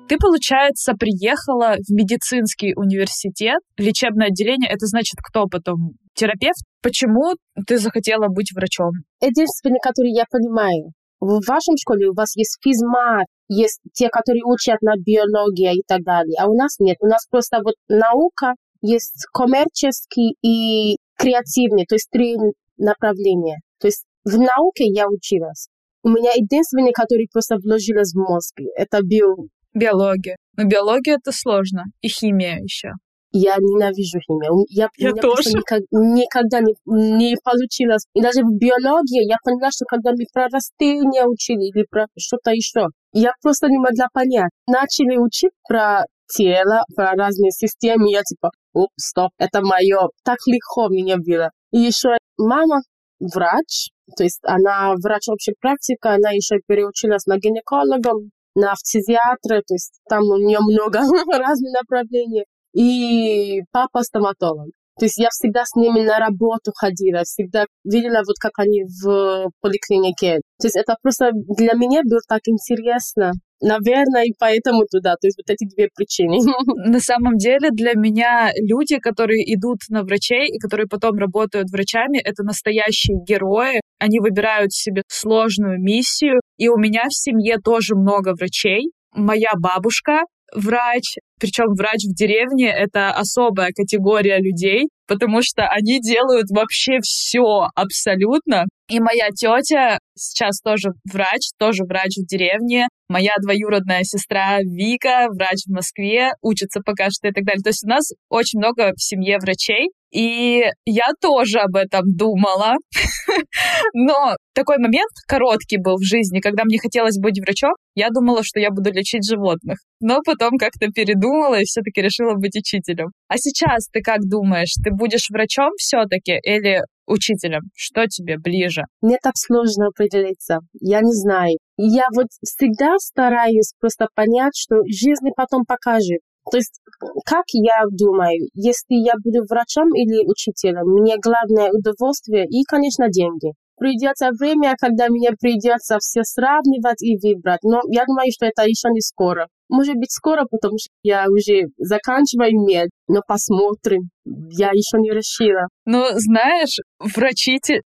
Ты, 0.08 0.16
получается, 0.18 0.94
приехала 0.94 1.76
в 1.76 1.92
медицинский 1.92 2.74
университет, 2.76 3.60
лечебное 3.78 4.28
отделение. 4.28 4.70
Это 4.70 4.86
значит, 4.86 5.16
кто 5.22 5.48
потом? 5.48 5.96
Терапевт? 6.14 6.64
Почему 6.82 7.36
ты 7.68 7.78
захотела 7.78 8.28
быть 8.30 8.52
врачом? 8.56 8.92
Единственное, 9.22 9.80
которое 9.84 10.14
я 10.14 10.24
понимаю, 10.32 10.94
в 11.20 11.42
вашем 11.46 11.76
школе 11.78 12.08
у 12.08 12.14
вас 12.14 12.38
есть 12.38 12.58
физмат, 12.64 13.26
есть 13.50 13.82
те, 13.94 14.08
которые 14.08 14.44
учат 14.46 14.82
на 14.82 14.94
биологии 14.96 15.80
и 15.80 15.84
так 15.86 16.04
далее, 16.04 16.36
а 16.40 16.48
у 16.48 16.54
нас 16.54 16.78
нет. 16.80 16.98
У 17.02 17.08
нас 17.08 17.26
просто 17.30 17.60
вот 17.64 17.76
наука, 17.90 18.54
есть 18.82 19.26
коммерческий 19.34 20.36
и 20.42 20.98
креативный, 21.18 21.86
то 21.86 21.96
есть 21.96 22.08
три 22.12 22.38
направления. 22.78 23.58
То 23.80 23.88
есть 23.88 24.06
в 24.28 24.38
науке 24.38 24.86
я 24.86 25.08
училась. 25.08 25.68
У 26.04 26.10
меня 26.10 26.32
единственный, 26.36 26.94
который 26.94 27.28
просто 27.32 27.58
вложилась 27.58 28.14
в 28.14 28.18
мозг, 28.18 28.60
это 28.76 29.02
био, 29.02 29.36
Биология. 29.78 30.38
Но 30.56 30.64
биология 30.66 31.18
это 31.18 31.32
сложно. 31.32 31.84
И 32.02 32.08
химия 32.08 32.58
еще. 32.58 32.90
Я 33.32 33.58
ненавижу 33.58 34.20
химию. 34.20 34.66
Я, 34.70 34.88
я 34.98 35.14
тоже. 35.14 35.50
Никак, 35.52 35.82
никогда 35.92 36.62
не, 36.62 36.74
не 36.86 37.36
получилось. 37.44 38.06
И 38.16 38.22
даже 38.22 38.42
в 38.42 38.58
биологии 38.58 39.30
я 39.30 39.38
поняла, 39.44 39.70
что 39.70 39.86
когда 39.86 40.12
мы 40.12 40.26
про 40.34 40.48
растения 40.48 41.26
учили 41.26 41.70
или 41.70 41.86
про 41.90 42.08
что-то 42.18 42.52
еще, 42.52 42.88
я 43.14 43.34
просто 43.42 43.68
не 43.68 43.78
могла 43.78 44.08
понять. 44.12 44.50
Начали 44.66 45.18
учить 45.18 45.52
про 45.68 46.06
тело, 46.28 46.82
про 46.96 47.12
разные 47.12 47.52
системы. 47.52 48.10
Я 48.10 48.24
типа, 48.24 48.50
оп, 48.74 48.90
стоп, 48.98 49.32
это 49.38 49.62
мое. 49.62 50.10
Так 50.24 50.38
легко 50.48 50.88
мне 50.90 51.18
было. 51.18 51.52
И 51.72 51.80
еще 51.80 52.18
мама 52.38 52.82
врач, 53.20 53.90
то 54.16 54.24
есть 54.24 54.40
она 54.44 54.94
врач 55.02 55.28
общей 55.30 55.54
практики, 55.60 56.00
она 56.02 56.32
еще 56.32 56.60
переучилась 56.66 57.26
на 57.26 57.38
гинекологом, 57.38 58.32
на 58.56 58.74
фтизиатра, 58.76 59.62
то 59.66 59.74
есть 59.74 60.00
там 60.10 60.24
у 60.24 60.38
нее 60.38 60.60
много 60.60 61.00
разных 61.38 61.74
направлений. 61.74 62.46
И 62.74 63.62
папа 63.72 64.04
стоматолог. 64.04 64.70
То 65.00 65.06
есть 65.06 65.18
я 65.20 65.30
всегда 65.30 65.64
с 65.64 65.76
ними 65.76 66.02
на 66.02 66.18
работу 66.20 66.72
ходила, 66.76 67.24
всегда 67.24 67.66
видела, 67.84 68.24
вот 68.26 68.36
как 68.40 68.58
они 68.58 68.84
в 68.84 69.50
поликлинике. 69.62 70.42
То 70.60 70.68
есть 70.68 70.76
это 70.76 70.96
просто 71.02 71.30
для 71.34 71.74
меня 71.74 72.02
было 72.04 72.20
так 72.28 72.42
интересно. 72.48 73.34
Наверное, 73.62 74.26
и 74.26 74.34
поэтому 74.38 74.86
туда. 74.86 75.16
То 75.16 75.28
есть 75.28 75.38
вот 75.38 75.50
эти 75.50 75.66
две 75.66 75.90
причины. 75.94 76.38
На 76.92 77.00
самом 77.00 77.38
деле 77.38 77.70
для 77.72 77.94
меня 77.96 78.52
люди, 78.56 78.98
которые 79.00 79.42
идут 79.54 79.80
на 79.90 80.04
врачей 80.04 80.48
и 80.48 80.60
которые 80.60 80.88
потом 80.88 81.18
работают 81.18 81.70
врачами, 81.72 82.20
это 82.20 82.44
настоящие 82.44 83.18
герои. 83.26 83.82
Они 84.00 84.20
выбирают 84.20 84.74
себе 84.74 85.02
сложную 85.08 85.80
миссию. 85.80 86.40
И 86.58 86.70
у 86.70 86.78
меня 86.78 87.06
в 87.10 87.14
семье 87.14 87.58
тоже 87.64 87.96
много 87.96 88.34
врачей. 88.38 88.92
Моя 89.14 89.52
бабушка 89.58 90.22
врач, 90.54 91.18
причем 91.40 91.74
врач 91.74 92.06
в 92.06 92.14
деревне— 92.14 92.70
это 92.76 93.10
особая 93.12 93.72
категория 93.76 94.38
людей, 94.38 94.88
потому 95.08 95.42
что 95.42 95.68
они 95.68 96.00
делают 96.00 96.50
вообще 96.50 97.00
все 97.02 97.68
абсолютно. 97.76 98.66
И 98.90 99.00
моя 99.00 99.30
тетя 99.30 100.00
сейчас 100.16 100.62
тоже 100.62 100.92
врач, 101.12 101.50
тоже 101.58 101.84
врач 101.84 102.18
в 102.18 102.26
деревне. 102.26 102.88
Моя 103.10 103.32
двоюродная 103.42 104.04
сестра 104.04 104.60
Вика, 104.62 105.28
врач 105.30 105.64
в 105.66 105.72
Москве, 105.72 106.32
учится 106.42 106.82
пока 106.86 107.10
что 107.10 107.30
и 107.30 107.32
так 107.32 107.46
далее. 107.46 107.62
То 107.64 107.70
есть 107.70 107.86
у 107.86 107.88
нас 107.88 108.12
очень 108.30 108.60
много 108.60 108.92
в 108.96 109.02
семье 109.02 109.38
врачей. 109.40 109.90
И 110.12 110.64
я 110.86 111.06
тоже 111.22 111.60
об 111.60 111.76
этом 111.76 112.04
думала. 112.06 112.76
Но 113.94 114.36
такой 114.54 114.78
момент 114.78 115.12
короткий 115.28 115.78
был 115.78 115.98
в 115.98 116.04
жизни, 116.04 116.40
когда 116.40 116.64
мне 116.64 116.80
хотелось 116.80 117.18
быть 117.20 117.40
врачом, 117.40 117.72
я 117.96 118.10
думала, 118.10 118.42
что 118.44 118.60
я 118.60 118.72
буду 118.72 118.92
лечить 118.92 119.28
животных. 119.28 119.80
Но 120.00 120.20
потом 120.26 120.58
как-то 120.58 120.88
передумала 120.94 121.60
и 121.60 121.66
все-таки 121.66 122.02
решила 122.02 122.36
быть 122.36 122.56
учителем. 122.56 123.08
А 123.28 123.38
сейчас 123.38 123.88
ты 123.90 124.02
как 124.02 124.20
думаешь, 124.22 124.74
ты 124.84 124.92
будешь 124.92 125.30
врачом 125.30 125.72
все-таки 125.78 126.40
или 126.42 126.82
учителем? 127.08 127.62
Что 127.76 128.06
тебе 128.08 128.38
ближе? 128.38 128.84
Мне 129.02 129.18
так 129.22 129.34
сложно 129.36 129.88
определиться. 129.88 130.60
Я 130.80 131.02
не 131.02 131.14
знаю. 131.14 131.58
Я 131.78 132.08
вот 132.14 132.28
всегда 132.44 132.98
стараюсь 133.00 133.74
просто 133.80 134.08
понять, 134.14 134.54
что 134.56 134.78
жизнь 134.88 135.30
потом 135.36 135.64
покажет. 135.66 136.22
То 136.50 136.58
есть, 136.58 136.80
как 137.26 137.44
я 137.52 137.84
думаю, 137.92 138.48
если 138.54 138.96
я 138.96 139.14
буду 139.24 139.44
врачом 139.50 139.90
или 139.94 140.26
учителем, 140.26 140.88
мне 141.02 141.18
главное 141.18 141.72
удовольствие 141.72 142.46
и, 142.46 142.64
конечно, 142.64 143.10
деньги. 143.10 143.52
Придется 143.78 144.32
время, 144.32 144.76
когда 144.80 145.08
мне 145.08 145.32
придется 145.40 145.98
все 146.00 146.24
сравнивать 146.24 147.02
и 147.04 147.18
выбрать. 147.18 147.62
Но 147.64 147.82
я 147.92 148.06
думаю, 148.06 148.32
что 148.32 148.48
это 148.48 148.64
еще 148.64 148.90
не 148.90 149.02
скоро. 149.02 149.48
Может 149.70 149.96
быть, 149.96 150.12
скоро, 150.12 150.46
потому 150.50 150.78
что 150.80 150.90
я 151.04 151.26
уже 151.30 151.68
заканчиваю 151.78 152.52
мед, 152.66 152.90
но 153.08 153.22
посмотрим. 153.28 154.10
Я 154.26 154.70
еще 154.70 154.98
не 154.98 155.12
решила. 155.12 155.68
Ну, 155.86 156.06
знаешь, 156.14 156.78
врачитель... 157.00 157.82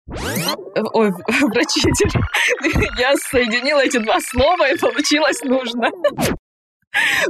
Ой, 0.94 1.10
врачитель. 1.42 2.12
Я 3.00 3.16
соединила 3.16 3.80
эти 3.80 3.98
два 3.98 4.20
слова, 4.20 4.72
и 4.72 4.78
получилось 4.78 5.42
нужно. 5.44 5.90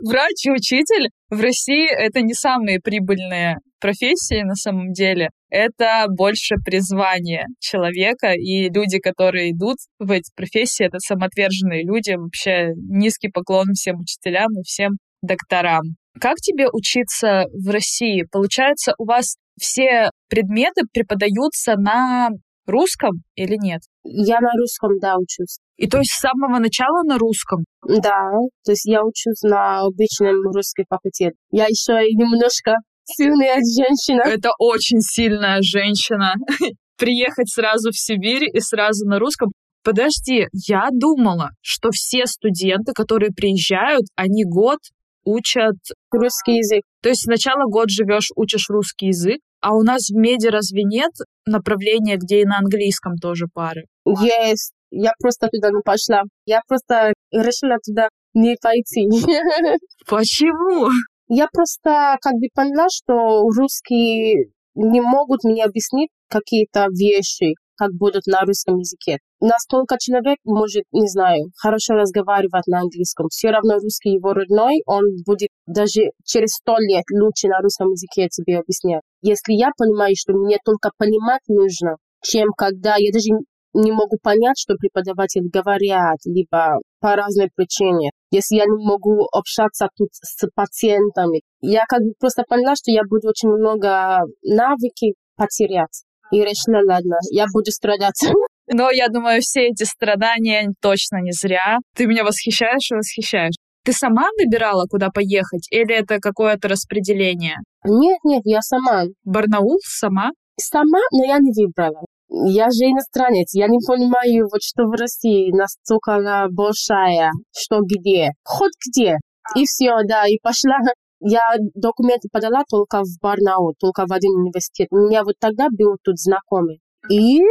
Врач 0.03 0.46
и 0.46 0.51
учитель 0.51 1.10
в 1.30 1.39
России 1.39 1.88
это 1.88 2.22
не 2.22 2.34
самые 2.34 2.80
прибыльные 2.80 3.58
профессии 3.80 4.44
на 4.44 4.56
самом 4.56 4.91
деле. 4.91 5.30
Это 5.51 6.05
больше 6.08 6.55
призвание 6.63 7.46
человека, 7.60 8.31
и 8.31 8.70
люди, 8.70 9.00
которые 9.00 9.51
идут 9.51 9.77
в 10.00 10.10
эти 10.10 10.31
профессии, 10.34 10.86
это 10.86 10.98
самоотверженные 11.00 11.84
люди. 11.84 12.13
Вообще 12.13 12.70
низкий 12.75 13.27
поклон 13.27 13.74
всем 13.74 14.00
учителям 14.00 14.48
и 14.58 14.63
всем 14.63 14.93
докторам. 15.22 15.81
Как 16.20 16.38
тебе 16.38 16.67
учиться 16.72 17.46
в 17.53 17.70
России? 17.70 18.25
Получается, 18.31 18.93
у 18.98 19.05
вас 19.05 19.36
все 19.60 20.10
предметы 20.29 20.84
преподаются 20.93 21.75
на 21.75 22.29
русском 22.65 23.12
или 23.36 23.58
нет? 23.62 23.81
Я 24.03 24.39
на 24.39 24.51
русском, 24.58 24.91
да, 25.01 25.15
учусь. 25.17 25.60
И 25.75 25.88
то 25.88 25.98
есть 25.98 26.12
с 26.12 26.20
самого 26.20 26.60
начала 26.60 27.03
на 27.03 27.17
русском? 27.17 27.65
Да, 27.86 28.31
то 28.63 28.72
есть 28.72 28.86
я 28.86 29.03
учусь 29.03 29.41
на 29.43 29.81
обычном 29.81 30.41
русском 30.53 30.86
факультете. 30.89 31.36
Я 31.51 31.65
еще 31.65 31.93
немножко 32.13 32.75
сильная 33.15 33.56
женщина. 33.56 34.22
Это 34.25 34.51
очень 34.60 35.01
сильная 35.01 35.60
женщина. 35.62 36.34
Приехать 36.98 37.50
сразу 37.50 37.91
в 37.91 37.98
Сибирь 37.98 38.46
и 38.51 38.60
сразу 38.60 39.08
на 39.08 39.20
русском. 39.20 39.51
Подожди, 39.84 40.48
я 40.68 40.89
думала, 40.91 41.50
что 41.62 41.89
все 41.91 42.25
студенты, 42.27 42.94
которые 42.94 43.32
приезжают, 43.32 44.06
они 44.15 44.44
год 44.46 44.80
учат 45.24 45.75
русский 46.12 46.58
язык. 46.58 46.84
То 47.01 47.10
есть 47.10 47.24
сначала 47.24 47.65
год 47.65 47.89
живешь, 47.89 48.30
учишь 48.36 48.70
русский 48.70 49.08
язык, 49.08 49.39
а 49.62 49.74
у 49.74 49.82
нас 49.82 50.10
в 50.10 50.15
меди 50.15 50.48
разве 50.48 50.84
нет 50.84 51.12
направления, 51.46 52.18
где 52.18 52.41
и 52.41 52.46
на 52.46 52.58
английском 52.60 53.15
тоже 53.18 53.46
пары? 53.51 53.86
Есть. 54.06 54.74
Я 54.91 55.13
просто 55.20 55.48
туда 55.48 55.70
не 55.70 55.82
пошла. 55.84 56.24
Я 56.46 56.62
просто 56.68 57.13
решила 57.32 57.77
туда 57.84 58.10
не 58.34 58.56
пойти. 58.62 59.08
Почему? 60.08 60.89
Я 61.33 61.47
просто 61.47 62.17
как 62.21 62.33
бы 62.33 62.47
поняла, 62.53 62.88
что 62.91 63.47
русские 63.57 64.51
не 64.75 65.00
могут 65.00 65.45
мне 65.45 65.63
объяснить 65.63 66.09
какие-то 66.27 66.88
вещи, 66.91 67.53
как 67.77 67.93
будут 67.93 68.27
на 68.27 68.41
русском 68.41 68.79
языке. 68.79 69.19
Настолько 69.39 69.95
человек 69.97 70.39
может, 70.43 70.83
не 70.91 71.07
знаю, 71.07 71.45
хорошо 71.55 71.93
разговаривать 71.93 72.67
на 72.67 72.81
английском. 72.81 73.29
Все 73.29 73.51
равно 73.51 73.75
русский 73.75 74.09
его 74.09 74.33
родной, 74.33 74.81
он 74.85 75.03
будет 75.25 75.47
даже 75.67 76.11
через 76.25 76.50
сто 76.50 76.75
лет 76.77 77.05
лучше 77.13 77.47
на 77.47 77.61
русском 77.61 77.91
языке 77.91 78.27
тебе 78.27 78.59
объяснять. 78.59 79.01
Если 79.21 79.53
я 79.53 79.69
понимаю, 79.77 80.15
что 80.17 80.33
мне 80.33 80.57
только 80.65 80.91
понимать 80.97 81.47
нужно, 81.47 81.95
чем 82.21 82.50
когда 82.57 82.95
я 82.97 83.09
даже 83.13 83.29
не 83.73 83.91
могу 83.91 84.17
понять, 84.21 84.57
что 84.57 84.75
преподаватель 84.75 85.47
говорят, 85.51 86.17
либо 86.25 86.79
по 86.99 87.15
разной 87.15 87.49
причине. 87.55 88.11
Если 88.31 88.55
я 88.55 88.65
не 88.65 88.85
могу 88.85 89.27
общаться 89.31 89.87
тут 89.97 90.09
с 90.11 90.45
пациентами, 90.55 91.41
я 91.61 91.83
как 91.87 92.01
бы 92.01 92.13
просто 92.19 92.43
поняла, 92.47 92.75
что 92.75 92.91
я 92.91 93.01
буду 93.09 93.29
очень 93.29 93.49
много 93.49 94.19
навыки 94.43 95.15
потерять. 95.35 96.03
И 96.31 96.39
решила, 96.39 96.81
ладно, 96.87 97.17
я 97.31 97.45
буду 97.51 97.71
страдать. 97.71 98.21
Но 98.67 98.89
я 98.89 99.09
думаю, 99.09 99.41
все 99.41 99.67
эти 99.67 99.83
страдания 99.83 100.69
точно 100.81 101.17
не 101.21 101.31
зря. 101.31 101.77
Ты 101.95 102.05
меня 102.07 102.23
восхищаешь 102.23 102.91
и 102.91 102.95
восхищаешь. 102.95 103.55
Ты 103.83 103.93
сама 103.93 104.29
выбирала, 104.37 104.85
куда 104.85 105.09
поехать, 105.09 105.67
или 105.71 105.95
это 105.95 106.19
какое-то 106.19 106.67
распределение? 106.67 107.55
Нет, 107.83 108.19
нет, 108.23 108.43
я 108.45 108.61
сама. 108.61 109.05
Барнаул 109.25 109.79
сама? 109.83 110.29
Сама, 110.59 110.99
но 111.11 111.25
я 111.25 111.39
не 111.39 111.51
выбрала. 111.51 112.05
Я 112.33 112.69
же 112.71 112.85
иностранец, 112.85 113.53
я 113.53 113.67
не 113.67 113.79
понимаю, 113.85 114.47
вот 114.50 114.61
что 114.63 114.85
в 114.85 114.91
России 114.91 115.51
настолько 115.51 116.47
большая, 116.50 117.31
что 117.51 117.81
где, 117.81 118.29
хоть 118.45 118.71
где. 118.88 119.17
И 119.55 119.65
все, 119.65 119.91
да, 120.07 120.25
и 120.27 120.38
пошла. 120.41 120.77
Я 121.19 121.41
документы 121.75 122.29
подала 122.31 122.63
только 122.69 123.01
в 123.01 123.19
Барнаул, 123.21 123.73
только 123.77 124.05
в 124.07 124.13
один 124.13 124.31
университет. 124.31 124.88
У 124.91 125.07
меня 125.07 125.23
вот 125.23 125.35
тогда 125.39 125.67
был 125.69 125.97
тут 126.01 126.17
знакомый. 126.17 126.79
И 127.09 127.41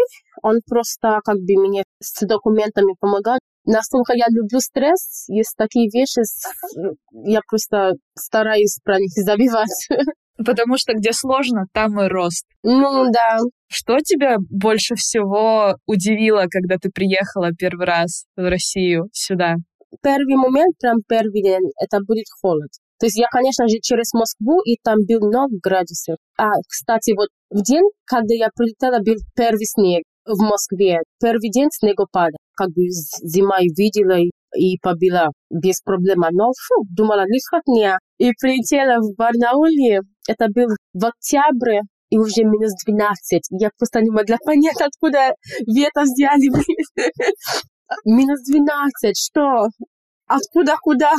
он 0.43 0.61
просто 0.67 1.21
как 1.25 1.37
бы 1.37 1.69
мне 1.69 1.85
с 2.03 2.25
документами 2.27 2.95
помогал. 2.99 3.39
Настолько 3.67 4.15
я 4.15 4.25
люблю 4.31 4.59
стресс, 4.61 5.29
есть 5.29 5.55
такие 5.59 5.91
вещи, 5.93 6.23
я 7.27 7.41
просто 7.47 7.93
стараюсь 8.17 8.79
про 8.83 8.99
них 8.99 9.11
забивать. 9.15 9.89
Потому 10.45 10.77
что 10.79 10.95
где 10.95 11.13
сложно, 11.13 11.67
там 11.73 12.01
и 12.01 12.09
рост. 12.09 12.47
Ну 12.63 13.11
да. 13.13 13.39
Что 13.69 13.99
тебя 13.99 14.37
больше 14.51 14.95
всего 14.95 15.77
удивило, 15.87 16.47
когда 16.51 16.77
ты 16.81 16.91
приехала 16.91 17.51
первый 17.57 17.87
раз 17.87 18.25
в 18.37 18.49
Россию 18.49 19.09
сюда? 19.13 19.57
Первый 20.03 20.37
момент, 20.37 20.77
прям 20.81 20.99
первый 21.07 21.43
день, 21.43 21.71
это 21.81 21.99
будет 22.07 22.27
холод. 22.41 22.71
То 23.01 23.07
есть 23.07 23.19
я, 23.19 23.27
конечно 23.31 23.67
же, 23.67 23.79
через 23.81 24.13
Москву, 24.13 24.61
и 24.63 24.77
там 24.83 24.97
был 25.09 25.21
0 25.21 25.49
градусов. 25.63 26.17
А, 26.39 26.51
кстати, 26.69 27.15
вот 27.17 27.29
в 27.51 27.63
день, 27.63 27.89
когда 28.05 28.35
я 28.35 28.51
прилетела, 28.55 28.99
был 29.03 29.17
первый 29.35 29.65
снег 29.65 30.05
в 30.27 30.39
Москве. 30.43 30.99
Первый 31.19 31.51
день 31.51 31.69
снегопада. 31.73 32.37
Как 32.55 32.69
бы 32.69 32.83
зимой 32.89 33.69
видела, 33.75 34.19
и 34.19 34.31
и 34.55 34.79
побила 34.79 35.31
без 35.51 35.81
проблем. 35.81 36.21
Но 36.33 36.53
фу, 36.53 36.85
думала, 36.91 37.25
лихотня. 37.27 37.99
И 38.19 38.33
прилетела 38.33 39.01
в 39.01 39.15
Барнауле, 39.17 40.01
это 40.29 40.47
был 40.55 40.69
в 40.93 41.05
октябре, 41.05 41.83
и 42.11 42.19
уже 42.19 42.45
минус 42.45 42.73
12. 42.87 43.43
Я 43.51 43.71
просто 43.79 44.01
не 44.01 44.11
могла 44.11 44.37
понять, 44.45 44.81
откуда 44.81 45.33
ветер 45.67 46.03
взяли. 46.03 46.51
Минус 48.05 48.43
12, 48.47 49.17
что? 49.17 49.69
Откуда, 50.27 50.77
куда? 50.81 51.13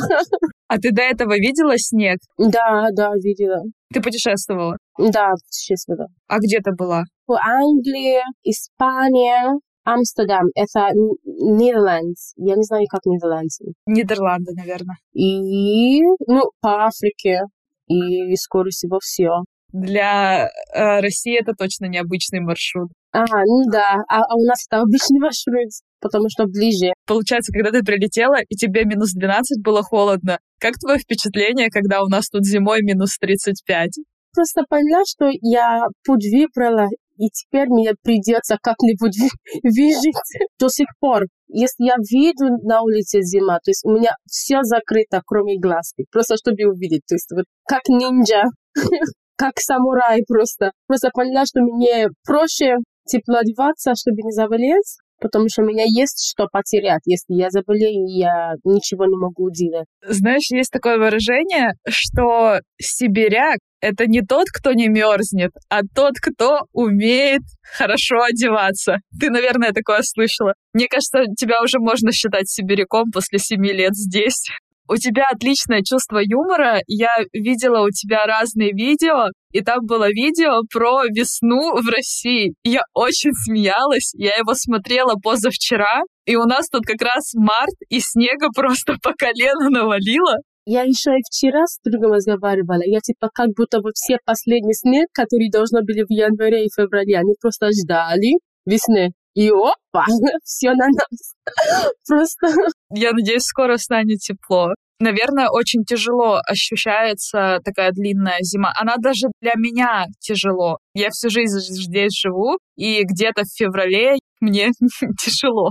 А 0.68 0.78
ты 0.78 0.90
до 0.90 1.02
этого 1.02 1.34
видела 1.34 1.76
снег? 1.76 2.18
Да, 2.38 2.88
да, 2.92 3.12
видела. 3.22 3.62
Ты 3.92 4.00
путешествовала? 4.00 4.78
Да, 4.96 5.32
путешествовала. 5.32 6.08
А 6.28 6.38
где 6.38 6.60
ты 6.60 6.72
была? 6.72 7.02
В 7.26 7.34
Англии, 7.34 8.22
Испания, 8.42 9.58
Амстердам. 9.84 10.48
Это 10.54 10.90
Нидерланд. 11.24 12.16
Я 12.36 12.56
не 12.56 12.62
знаю, 12.62 12.84
как 12.90 13.02
Нидерланды. 13.04 13.74
Нидерланды, 13.86 14.52
наверное. 14.54 14.96
И, 15.12 16.00
ну, 16.26 16.42
по 16.60 16.86
Африке. 16.86 17.40
И, 17.88 18.34
скоро 18.36 18.70
всего 18.70 18.98
все. 19.00 19.42
Для 19.72 20.48
э, 20.74 21.00
России 21.00 21.38
это 21.38 21.52
точно 21.54 21.86
необычный 21.86 22.40
маршрут. 22.40 22.90
А, 23.12 23.24
ну 23.24 23.70
да. 23.70 23.96
А, 24.08 24.20
а 24.20 24.34
у 24.36 24.44
нас 24.44 24.66
это 24.68 24.82
обычный 24.82 25.18
маршрут, 25.18 25.70
потому 26.00 26.28
что 26.28 26.44
ближе. 26.44 26.92
Получается, 27.06 27.52
когда 27.52 27.70
ты 27.70 27.82
прилетела, 27.82 28.36
и 28.48 28.54
тебе 28.54 28.84
минус 28.84 29.12
12 29.12 29.62
было 29.62 29.82
холодно, 29.82 30.38
как 30.60 30.74
твое 30.78 30.98
впечатление, 30.98 31.70
когда 31.70 32.02
у 32.02 32.08
нас 32.08 32.28
тут 32.28 32.44
зимой 32.44 32.82
минус 32.82 33.16
35? 33.18 33.90
Просто 34.34 34.62
поняла, 34.68 35.02
что 35.06 35.28
я 35.42 35.86
путь 36.04 36.24
выбрала, 36.32 36.88
и 37.16 37.28
теперь 37.28 37.68
мне 37.68 37.92
придется 38.02 38.56
как-нибудь 38.62 39.16
выжить 39.62 40.16
до 40.58 40.68
сих 40.68 40.86
пор. 41.00 41.22
Если 41.48 41.84
я 41.84 41.96
виду 41.96 42.56
на 42.66 42.82
улице 42.82 43.20
зима, 43.22 43.56
то 43.56 43.70
есть 43.70 43.84
у 43.84 43.90
меня 43.90 44.14
все 44.26 44.62
закрыто, 44.62 45.22
кроме 45.26 45.58
глаз, 45.58 45.92
просто 46.10 46.36
чтобы 46.36 46.64
увидеть. 46.64 47.02
То 47.06 47.14
есть 47.14 47.30
вот 47.32 47.44
как 47.66 47.82
ниндзя. 47.88 48.42
как 49.36 49.58
самурай 49.58 50.22
просто. 50.26 50.70
Просто 50.86 51.10
поняла, 51.12 51.44
что 51.46 51.60
мне 51.62 52.08
проще 52.24 52.76
тепло 53.06 53.38
одеваться, 53.38 53.92
чтобы 53.96 54.22
не 54.22 54.30
заболеть, 54.30 54.98
потому 55.20 55.48
что 55.48 55.62
у 55.62 55.66
меня 55.66 55.84
есть 55.84 56.30
что 56.30 56.46
потерять. 56.50 57.00
Если 57.06 57.34
я 57.34 57.50
заболею, 57.50 58.06
я 58.06 58.54
ничего 58.64 59.04
не 59.06 59.16
могу 59.16 59.50
делать. 59.50 59.86
Знаешь, 60.06 60.50
есть 60.50 60.70
такое 60.70 60.96
выражение, 60.98 61.72
что 61.88 62.60
сибиряк— 62.80 63.58
это 63.82 64.06
не 64.06 64.22
тот, 64.22 64.46
кто 64.48 64.72
не 64.72 64.88
мерзнет, 64.88 65.50
а 65.68 65.80
тот, 65.82 66.14
кто 66.14 66.60
умеет 66.72 67.42
хорошо 67.76 68.22
одеваться. 68.22 68.98
Ты, 69.18 69.28
наверное, 69.28 69.72
такое 69.72 70.02
слышала. 70.02 70.54
Мне 70.72 70.86
кажется, 70.88 71.24
тебя 71.36 71.60
уже 71.60 71.78
можно 71.78 72.12
считать 72.12 72.48
сибиряком 72.48 73.10
после 73.12 73.38
семи 73.38 73.72
лет 73.72 73.94
здесь. 73.94 74.46
У 74.88 74.96
тебя 74.96 75.26
отличное 75.32 75.82
чувство 75.82 76.18
юмора. 76.18 76.80
Я 76.86 77.10
видела 77.32 77.84
у 77.84 77.90
тебя 77.90 78.24
разные 78.26 78.72
видео, 78.72 79.28
и 79.50 79.62
там 79.62 79.86
было 79.86 80.08
видео 80.08 80.62
про 80.72 81.04
весну 81.04 81.80
в 81.80 81.88
России. 81.88 82.54
Я 82.62 82.82
очень 82.94 83.32
смеялась. 83.32 84.12
Я 84.14 84.36
его 84.36 84.54
смотрела 84.54 85.14
позавчера, 85.22 86.02
и 86.24 86.36
у 86.36 86.44
нас 86.44 86.68
тут 86.68 86.84
как 86.84 87.00
раз 87.02 87.32
март, 87.34 87.74
и 87.88 88.00
снега 88.00 88.48
просто 88.54 88.94
по 89.02 89.12
колено 89.12 89.70
навалило. 89.70 90.36
Я 90.64 90.82
еще 90.82 91.10
и 91.10 91.22
вчера 91.28 91.66
с 91.66 91.78
другом 91.84 92.12
разговаривала. 92.12 92.82
Я 92.84 93.00
типа 93.00 93.30
как 93.34 93.48
будто 93.56 93.80
вот 93.80 93.94
все 93.94 94.18
последние 94.24 94.74
снег, 94.74 95.08
которые 95.12 95.50
должны 95.50 95.82
были 95.82 96.02
в 96.02 96.10
январе 96.10 96.66
и 96.66 96.70
феврале, 96.74 97.18
они 97.18 97.34
просто 97.40 97.70
ждали 97.72 98.38
весны. 98.64 99.12
И 99.34 99.50
опа, 99.50 100.06
все 100.44 100.72
на 100.72 100.86
нас. 100.86 101.34
Просто. 102.06 102.48
Я 102.90 103.12
надеюсь, 103.12 103.44
скоро 103.44 103.76
станет 103.78 104.18
тепло. 104.18 104.74
Наверное, 105.00 105.48
очень 105.50 105.84
тяжело 105.84 106.38
ощущается 106.46 107.58
такая 107.64 107.90
длинная 107.90 108.38
зима. 108.42 108.72
Она 108.78 108.96
даже 108.98 109.28
для 109.40 109.54
меня 109.56 110.04
тяжело. 110.20 110.78
Я 110.94 111.08
всю 111.10 111.28
жизнь 111.28 111.58
здесь 111.58 112.12
живу, 112.12 112.58
и 112.76 113.02
где-то 113.02 113.42
в 113.42 113.52
феврале 113.52 114.18
мне 114.42 114.70
тяжело. 115.22 115.70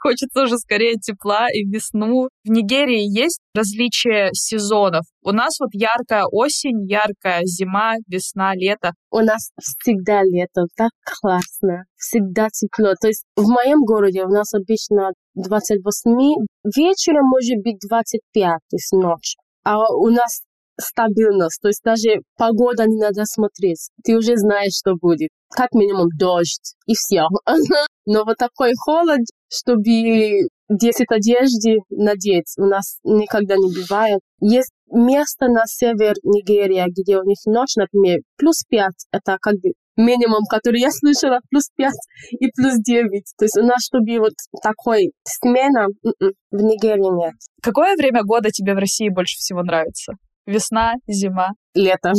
Хочется 0.00 0.44
уже 0.44 0.56
скорее 0.56 0.94
тепла 0.94 1.48
и 1.52 1.64
весну. 1.64 2.28
В 2.44 2.48
Нигерии 2.48 3.02
есть 3.02 3.40
различия 3.54 4.30
сезонов. 4.32 5.04
У 5.22 5.32
нас 5.32 5.58
вот 5.60 5.70
яркая 5.72 6.24
осень, 6.30 6.88
яркая 6.88 7.42
зима, 7.44 7.94
весна, 8.06 8.54
лето. 8.54 8.92
У 9.10 9.18
нас 9.18 9.50
всегда 9.60 10.22
лето, 10.22 10.66
так 10.76 10.90
классно, 11.20 11.84
всегда 11.96 12.48
тепло. 12.50 12.94
То 13.00 13.08
есть 13.08 13.24
в 13.36 13.48
моем 13.48 13.80
городе 13.84 14.24
у 14.24 14.28
нас 14.28 14.54
обычно 14.54 15.10
28, 15.34 16.46
вечером 16.76 17.26
может 17.28 17.58
быть 17.62 17.78
25, 17.88 18.22
то 18.42 18.76
есть 18.76 18.92
ночь. 18.92 19.34
А 19.64 19.78
у 19.78 20.08
нас 20.10 20.42
стабильность, 20.78 21.60
то 21.60 21.68
есть 21.68 21.82
даже 21.84 22.22
погода 22.36 22.84
не 22.86 23.00
надо 23.00 23.24
смотреть. 23.24 23.90
Ты 24.02 24.16
уже 24.16 24.36
знаешь, 24.36 24.74
что 24.78 24.94
будет. 24.94 25.30
Как 25.50 25.72
минимум 25.72 26.08
дождь, 26.18 26.74
и 26.86 26.94
все. 26.94 27.22
Но 28.06 28.24
вот 28.24 28.36
такой 28.38 28.72
холод, 28.76 29.20
чтобы 29.52 30.48
10 30.68 31.06
одежды 31.10 31.76
надеть, 31.90 32.52
у 32.58 32.64
нас 32.64 32.98
никогда 33.04 33.56
не 33.56 33.72
бывает. 33.72 34.20
Есть 34.40 34.72
место 34.90 35.48
на 35.48 35.62
север 35.66 36.14
Нигерии, 36.22 36.84
где 36.88 37.18
у 37.18 37.24
них 37.24 37.38
ночь, 37.46 37.76
например, 37.76 38.20
плюс 38.36 38.62
5, 38.68 38.90
это 39.12 39.38
как 39.40 39.54
бы 39.54 39.72
минимум, 39.96 40.44
который 40.48 40.80
я 40.80 40.90
слышала, 40.90 41.40
плюс 41.50 41.70
5 41.76 41.92
и 42.40 42.48
плюс 42.54 42.74
9. 42.78 43.24
То 43.38 43.44
есть 43.44 43.56
у 43.56 43.62
нас, 43.62 43.84
чтобы 43.84 44.18
вот 44.18 44.32
такой 44.62 45.12
смена 45.24 45.86
м-м, 46.04 46.32
в 46.50 46.62
Нигерии 46.62 47.24
нет. 47.24 47.34
Какое 47.62 47.96
время 47.96 48.22
года 48.24 48.50
тебе 48.50 48.74
в 48.74 48.78
России 48.78 49.08
больше 49.08 49.36
всего 49.38 49.62
нравится? 49.62 50.14
Весна, 50.46 50.94
зима? 51.08 51.50
Лето. 51.74 52.12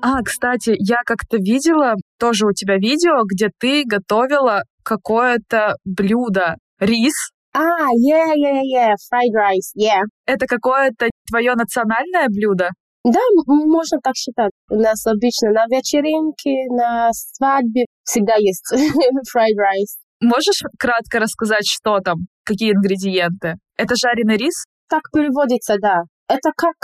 А, 0.00 0.22
кстати, 0.22 0.74
я 0.78 0.98
как-то 1.04 1.36
видела 1.36 1.94
тоже 2.18 2.46
у 2.46 2.52
тебя 2.52 2.76
видео, 2.76 3.24
где 3.30 3.50
ты 3.58 3.82
готовила 3.84 4.62
какое-то 4.82 5.74
блюдо. 5.84 6.56
Рис. 6.80 7.30
А, 7.52 7.60
yeah, 7.60 8.32
yeah, 8.34 8.62
yeah, 8.62 8.94
fried 9.12 9.34
rice, 9.34 9.72
yeah. 9.76 10.02
Это 10.24 10.46
какое-то 10.46 11.10
твое 11.28 11.54
национальное 11.54 12.28
блюдо? 12.28 12.70
Да, 13.04 13.20
можно 13.46 13.98
так 14.02 14.14
считать. 14.16 14.52
У 14.70 14.76
нас 14.76 15.04
обычно 15.06 15.50
на 15.50 15.66
вечеринке, 15.66 16.72
на 16.72 17.10
свадьбе 17.12 17.84
всегда 18.04 18.34
есть 18.36 18.72
fried 19.36 19.58
rice. 19.58 20.07
Можешь 20.20 20.62
кратко 20.78 21.20
рассказать, 21.20 21.66
что 21.66 22.00
там, 22.00 22.26
какие 22.44 22.72
ингредиенты? 22.72 23.54
Это 23.76 23.94
жареный 23.96 24.36
рис? 24.36 24.64
Так 24.88 25.02
переводится, 25.12 25.76
да. 25.80 26.02
Это 26.28 26.50
как 26.56 26.74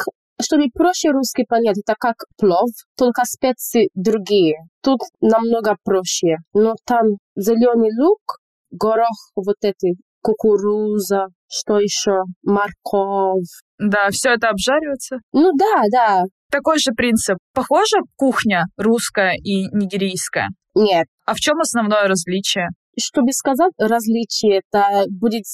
чтобы 0.43 0.65
проще 0.75 1.11
русский 1.11 1.45
понять, 1.49 1.79
это 1.79 1.95
как 1.99 2.17
плов, 2.37 2.71
только 2.97 3.23
специи 3.25 3.89
другие. 3.95 4.57
Тут 4.83 5.01
намного 5.21 5.77
проще. 5.85 6.39
Но 6.53 6.75
там 6.85 7.19
зеленый 7.37 7.91
лук, 7.97 8.39
горох, 8.71 9.31
вот 9.37 9.57
эти, 9.63 9.95
кукуруза, 10.23 11.27
что 11.49 11.79
еще, 11.79 12.23
морковь. 12.43 13.63
Да, 13.79 14.11
все 14.11 14.31
это 14.31 14.49
обжаривается? 14.49 15.19
Ну 15.33 15.53
да, 15.57 15.83
да. 15.93 16.23
Такой 16.51 16.79
же 16.79 16.93
принцип. 16.97 17.37
Похожа 17.53 17.99
кухня 18.17 18.65
русская 18.77 19.35
и 19.35 19.67
нигерийская? 19.67 20.49
Нет. 20.75 21.07
А 21.27 21.35
в 21.35 21.39
чем 21.39 21.61
основное 21.61 22.09
различие? 22.09 22.69
Чтобы 22.99 23.33
сказать 23.33 23.73
различие, 23.79 24.61
это 24.61 25.05
будет 25.11 25.45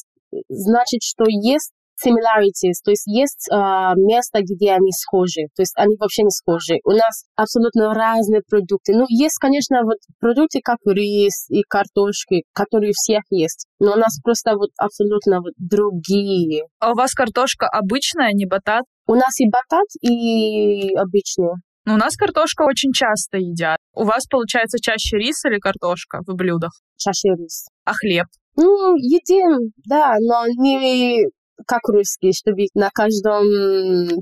значить, 0.48 1.03
что 1.03 1.24
есть 1.29 1.72
similarities, 2.05 2.81
то 2.85 2.90
есть 2.90 3.07
есть 3.07 3.48
э, 3.50 3.55
место, 3.96 4.40
где 4.40 4.72
они 4.72 4.90
схожи, 4.92 5.48
то 5.55 5.62
есть 5.62 5.74
они 5.76 5.96
вообще 5.98 6.22
не 6.22 6.31
схожи. 6.31 6.79
У 6.85 6.92
нас 6.92 7.24
абсолютно 7.37 7.92
разные 7.94 8.42
продукты. 8.48 8.94
Ну, 8.94 9.05
есть, 9.09 9.38
конечно, 9.38 9.83
вот 9.83 9.98
продукты, 10.18 10.61
как 10.64 10.79
рис 10.87 11.46
и 11.50 11.62
картошки, 11.68 12.44
которые 12.53 12.90
у 12.90 12.94
всех 12.94 13.22
есть, 13.31 13.66
но 13.79 13.92
у 13.92 13.96
нас 13.96 14.18
просто 14.22 14.57
вот 14.57 14.70
абсолютно 14.79 15.40
вот 15.40 15.53
другие. 15.59 16.64
А 16.79 16.92
у 16.92 16.94
вас 16.94 17.12
картошка 17.12 17.66
обычная, 17.66 18.31
не 18.33 18.46
батат? 18.46 18.85
У 19.07 19.14
нас 19.14 19.38
и 19.40 19.46
батат, 19.48 19.87
и 20.00 20.94
обычная. 20.94 21.57
Но 21.85 21.95
у 21.95 21.97
нас 21.97 22.16
картошка 22.16 22.62
очень 22.62 22.93
часто 22.93 23.38
едят. 23.38 23.79
У 23.95 24.05
вас 24.05 24.27
получается 24.27 24.79
чаще 24.81 25.16
рис 25.16 25.45
или 25.45 25.59
картошка 25.59 26.21
в 26.27 26.35
блюдах? 26.35 26.73
Чаще 26.97 27.31
рис. 27.37 27.69
А 27.85 27.93
хлеб? 27.93 28.27
Ну, 28.57 28.95
едим, 28.97 29.73
да, 29.87 30.14
но 30.21 30.47
не 30.47 31.25
как 31.66 31.81
русский, 31.88 32.33
чтобы 32.33 32.66
на 32.75 32.90
каждом 32.90 33.45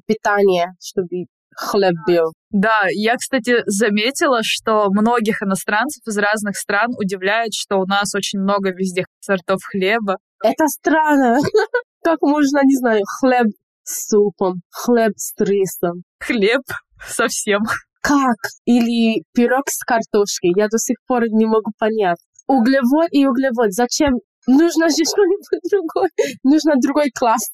питании, 0.07 0.67
чтобы 0.81 1.27
хлеб 1.59 1.95
был. 2.07 2.33
Да, 2.51 2.83
я, 2.91 3.17
кстати, 3.17 3.63
заметила, 3.67 4.41
что 4.43 4.89
многих 4.91 5.43
иностранцев 5.43 6.07
из 6.07 6.17
разных 6.17 6.57
стран 6.57 6.91
удивляет, 6.97 7.53
что 7.55 7.79
у 7.79 7.87
нас 7.87 8.15
очень 8.15 8.41
много 8.41 8.71
везде 8.71 9.05
сортов 9.21 9.59
хлеба. 9.71 10.17
Это 10.43 10.67
странно. 10.69 11.39
Как 12.05 12.21
можно, 12.23 12.61
не 12.65 12.77
знаю, 12.77 13.01
хлеб 13.21 13.49
с 13.83 14.09
супом, 14.09 14.61
хлеб 14.71 15.13
с 15.17 15.35
рисом. 15.41 16.03
Хлеб 16.21 16.63
совсем. 17.07 17.63
Как? 18.01 18.37
Или 18.65 19.23
пирог 19.35 19.69
с 19.69 19.83
картошкой. 19.85 20.53
Я 20.57 20.69
до 20.69 20.79
сих 20.79 20.97
пор 21.07 21.25
не 21.29 21.47
могу 21.47 21.73
понять. 21.79 22.19
Углевод 22.47 23.09
и 23.11 23.27
углевод. 23.27 23.73
Зачем? 23.73 24.15
Нужно 24.47 24.89
же 24.89 25.05
что-нибудь 25.05 25.71
другое. 25.71 26.11
Нужно 26.43 26.75
другой 26.81 27.11
класс. 27.11 27.53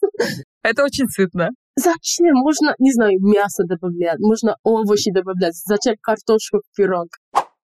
Это 0.63 0.85
очень 0.85 1.09
сытно. 1.09 1.51
Зачем? 1.77 2.35
Можно, 2.35 2.75
не 2.79 2.93
знаю, 2.93 3.19
мясо 3.21 3.65
добавлять, 3.65 4.21
можно 4.21 4.55
овощи 4.63 5.11
добавлять. 5.11 5.55
Зачем 5.67 5.97
картошку 6.01 6.59
в 6.59 6.77
пирог? 6.77 7.09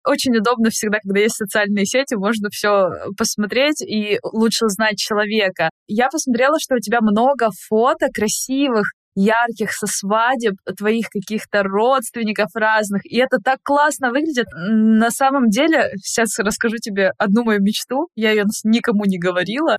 очень 0.06 0.36
удобно 0.36 0.70
всегда, 0.70 0.98
когда 1.02 1.20
есть 1.20 1.36
социальные 1.36 1.84
сети, 1.84 2.14
можно 2.14 2.48
все 2.50 2.90
посмотреть 3.18 3.82
и 3.82 4.18
лучше 4.22 4.66
узнать 4.66 4.96
человека. 4.96 5.70
Я 5.88 6.08
посмотрела, 6.08 6.58
что 6.60 6.76
у 6.76 6.78
тебя 6.78 7.00
много 7.00 7.48
фото 7.68 8.06
красивых, 8.14 8.86
ярких 9.16 9.72
со 9.72 9.86
свадеб 9.86 10.54
твоих 10.76 11.08
каких-то 11.08 11.62
родственников 11.62 12.50
разных. 12.54 13.04
И 13.04 13.16
это 13.16 13.38
так 13.42 13.58
классно 13.62 14.10
выглядит. 14.10 14.46
На 14.54 15.10
самом 15.10 15.48
деле, 15.48 15.90
сейчас 15.96 16.38
расскажу 16.38 16.76
тебе 16.76 17.12
одну 17.18 17.42
мою 17.42 17.60
мечту. 17.60 18.08
Я 18.14 18.30
ее 18.30 18.44
никому 18.64 19.04
не 19.06 19.18
говорила. 19.18 19.78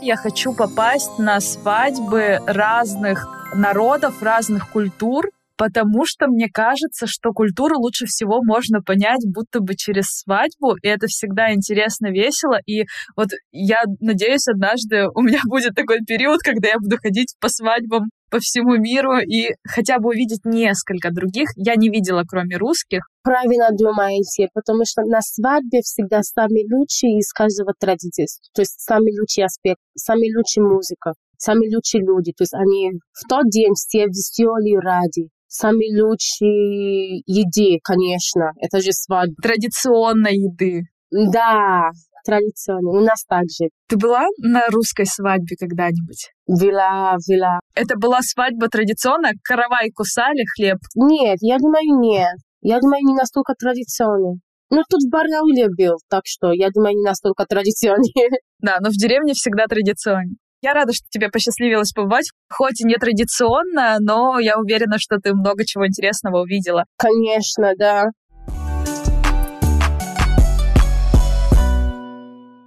Я 0.00 0.16
хочу 0.16 0.54
попасть 0.54 1.18
на 1.18 1.40
свадьбы 1.40 2.38
разных 2.46 3.26
народов, 3.54 4.22
разных 4.22 4.70
культур, 4.70 5.26
потому 5.56 6.04
что 6.04 6.26
мне 6.26 6.48
кажется, 6.52 7.06
что 7.06 7.32
культуру 7.32 7.78
лучше 7.78 8.06
всего 8.06 8.42
можно 8.42 8.82
понять 8.82 9.24
будто 9.26 9.60
бы 9.60 9.74
через 9.74 10.06
свадьбу, 10.08 10.76
и 10.82 10.86
это 10.86 11.06
всегда 11.06 11.52
интересно, 11.52 12.08
весело, 12.08 12.58
и 12.66 12.84
вот 13.16 13.28
я 13.52 13.82
надеюсь, 14.00 14.46
однажды 14.48 15.06
у 15.14 15.22
меня 15.22 15.40
будет 15.48 15.74
такой 15.74 16.00
период, 16.06 16.40
когда 16.42 16.68
я 16.68 16.78
буду 16.78 16.98
ходить 16.98 17.34
по 17.40 17.48
свадьбам 17.48 18.10
по 18.30 18.38
всему 18.38 18.76
миру 18.76 19.18
и 19.18 19.50
хотя 19.66 19.98
бы 19.98 20.08
увидеть 20.08 20.44
несколько 20.44 21.10
других. 21.10 21.48
Я 21.56 21.76
не 21.76 21.88
видела, 21.88 22.24
кроме 22.28 22.56
русских. 22.56 23.00
Правильно 23.22 23.68
думаете, 23.72 24.48
потому 24.54 24.82
что 24.86 25.02
на 25.02 25.20
свадьбе 25.20 25.80
всегда 25.82 26.22
самые 26.22 26.64
лучшие 26.70 27.18
из 27.18 27.32
каждого 27.32 27.72
традиции. 27.78 28.26
То 28.54 28.62
есть 28.62 28.80
самый 28.80 29.12
лучший 29.18 29.44
аспект, 29.44 29.80
самый 29.96 30.34
лучший 30.34 30.62
музыка, 30.62 31.12
самые 31.38 31.74
лучшие 31.74 32.02
люди. 32.02 32.32
То 32.36 32.42
есть 32.42 32.54
они 32.54 32.92
в 33.12 33.28
тот 33.28 33.48
день 33.50 33.72
все 33.74 34.06
веселые 34.06 34.78
ради. 34.80 35.28
Самые 35.48 36.02
лучшие 36.02 37.22
еды, 37.24 37.78
конечно. 37.82 38.50
Это 38.60 38.80
же 38.80 38.92
свадьба. 38.92 39.34
Традиционной 39.40 40.34
еды. 40.34 40.82
Да, 41.10 41.90
традиционно. 42.26 42.90
У 42.90 43.00
нас 43.00 43.24
также. 43.24 43.70
Ты 43.88 43.96
была 43.96 44.26
на 44.38 44.66
русской 44.68 45.06
свадьбе 45.06 45.56
когда-нибудь? 45.58 46.30
Была, 46.46 47.16
была. 47.28 47.60
Это 47.74 47.96
была 47.96 48.20
свадьба 48.22 48.68
традиционная? 48.68 49.34
Каравай 49.42 49.90
кусали 49.94 50.44
хлеб? 50.56 50.78
Нет, 50.96 51.38
я 51.40 51.58
думаю, 51.58 52.00
нет. 52.00 52.36
Я 52.60 52.80
думаю, 52.80 53.02
не 53.04 53.14
настолько 53.14 53.54
традиционный. 53.58 54.40
Ну, 54.70 54.82
тут 54.90 55.02
в 55.02 55.10
Барнауле 55.10 55.68
был, 55.68 55.94
так 56.10 56.22
что, 56.24 56.50
я 56.52 56.70
думаю, 56.70 56.96
не 56.96 57.04
настолько 57.04 57.44
традиционный. 57.46 58.12
Да, 58.58 58.78
но 58.80 58.88
в 58.88 58.94
деревне 58.94 59.34
всегда 59.34 59.66
традиционный. 59.66 60.38
Я 60.62 60.72
рада, 60.72 60.92
что 60.92 61.06
тебе 61.10 61.28
посчастливилось 61.28 61.92
побывать. 61.92 62.30
Хоть 62.50 62.80
и 62.80 62.86
не 62.86 62.96
традиционно, 62.96 63.98
но 64.00 64.38
я 64.40 64.58
уверена, 64.58 64.98
что 64.98 65.18
ты 65.18 65.34
много 65.34 65.64
чего 65.66 65.86
интересного 65.86 66.40
увидела. 66.40 66.84
Конечно, 66.96 67.74
да. 67.76 68.06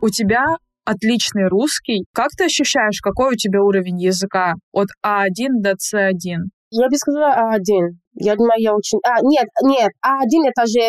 У 0.02 0.10
тебя 0.10 0.46
отличный 0.86 1.48
русский. 1.48 2.06
Как 2.14 2.30
ты 2.38 2.46
ощущаешь, 2.46 3.02
какой 3.02 3.34
у 3.34 3.36
тебя 3.36 3.62
уровень 3.62 4.02
языка 4.02 4.54
от 4.72 4.88
А1 5.06 5.62
до 5.62 5.72
С1? 5.72 6.38
Я 6.72 6.88
бы 6.88 6.96
сказала 6.96 7.54
А1. 7.54 7.90
Я 8.14 8.36
думаю, 8.36 8.60
я 8.60 8.74
очень... 8.74 9.00
А, 9.06 9.22
нет, 9.22 9.48
нет, 9.64 9.92
А1 10.06 10.50
это 10.50 10.66
же 10.68 10.80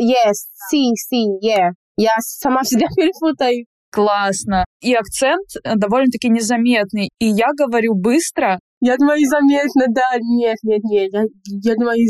yes, 0.00 0.34
C, 0.68 0.78
C, 0.96 1.16
yeah. 1.42 1.70
Я 1.96 2.12
сама 2.20 2.62
всегда 2.62 2.86
перепутаю 2.96 3.66
классно. 3.96 4.64
И 4.82 4.94
акцент 4.94 5.48
э, 5.64 5.74
довольно-таки 5.74 6.28
незаметный. 6.28 7.08
И 7.18 7.26
я 7.26 7.48
говорю 7.56 7.94
быстро. 7.94 8.58
Я 8.80 8.96
думаю, 8.98 9.24
заметно, 9.26 9.86
да. 9.88 10.18
Нет, 10.20 10.58
нет, 10.62 10.82
нет. 10.84 11.12
Я, 11.12 11.22
я 11.62 11.74
думаю, 11.76 12.06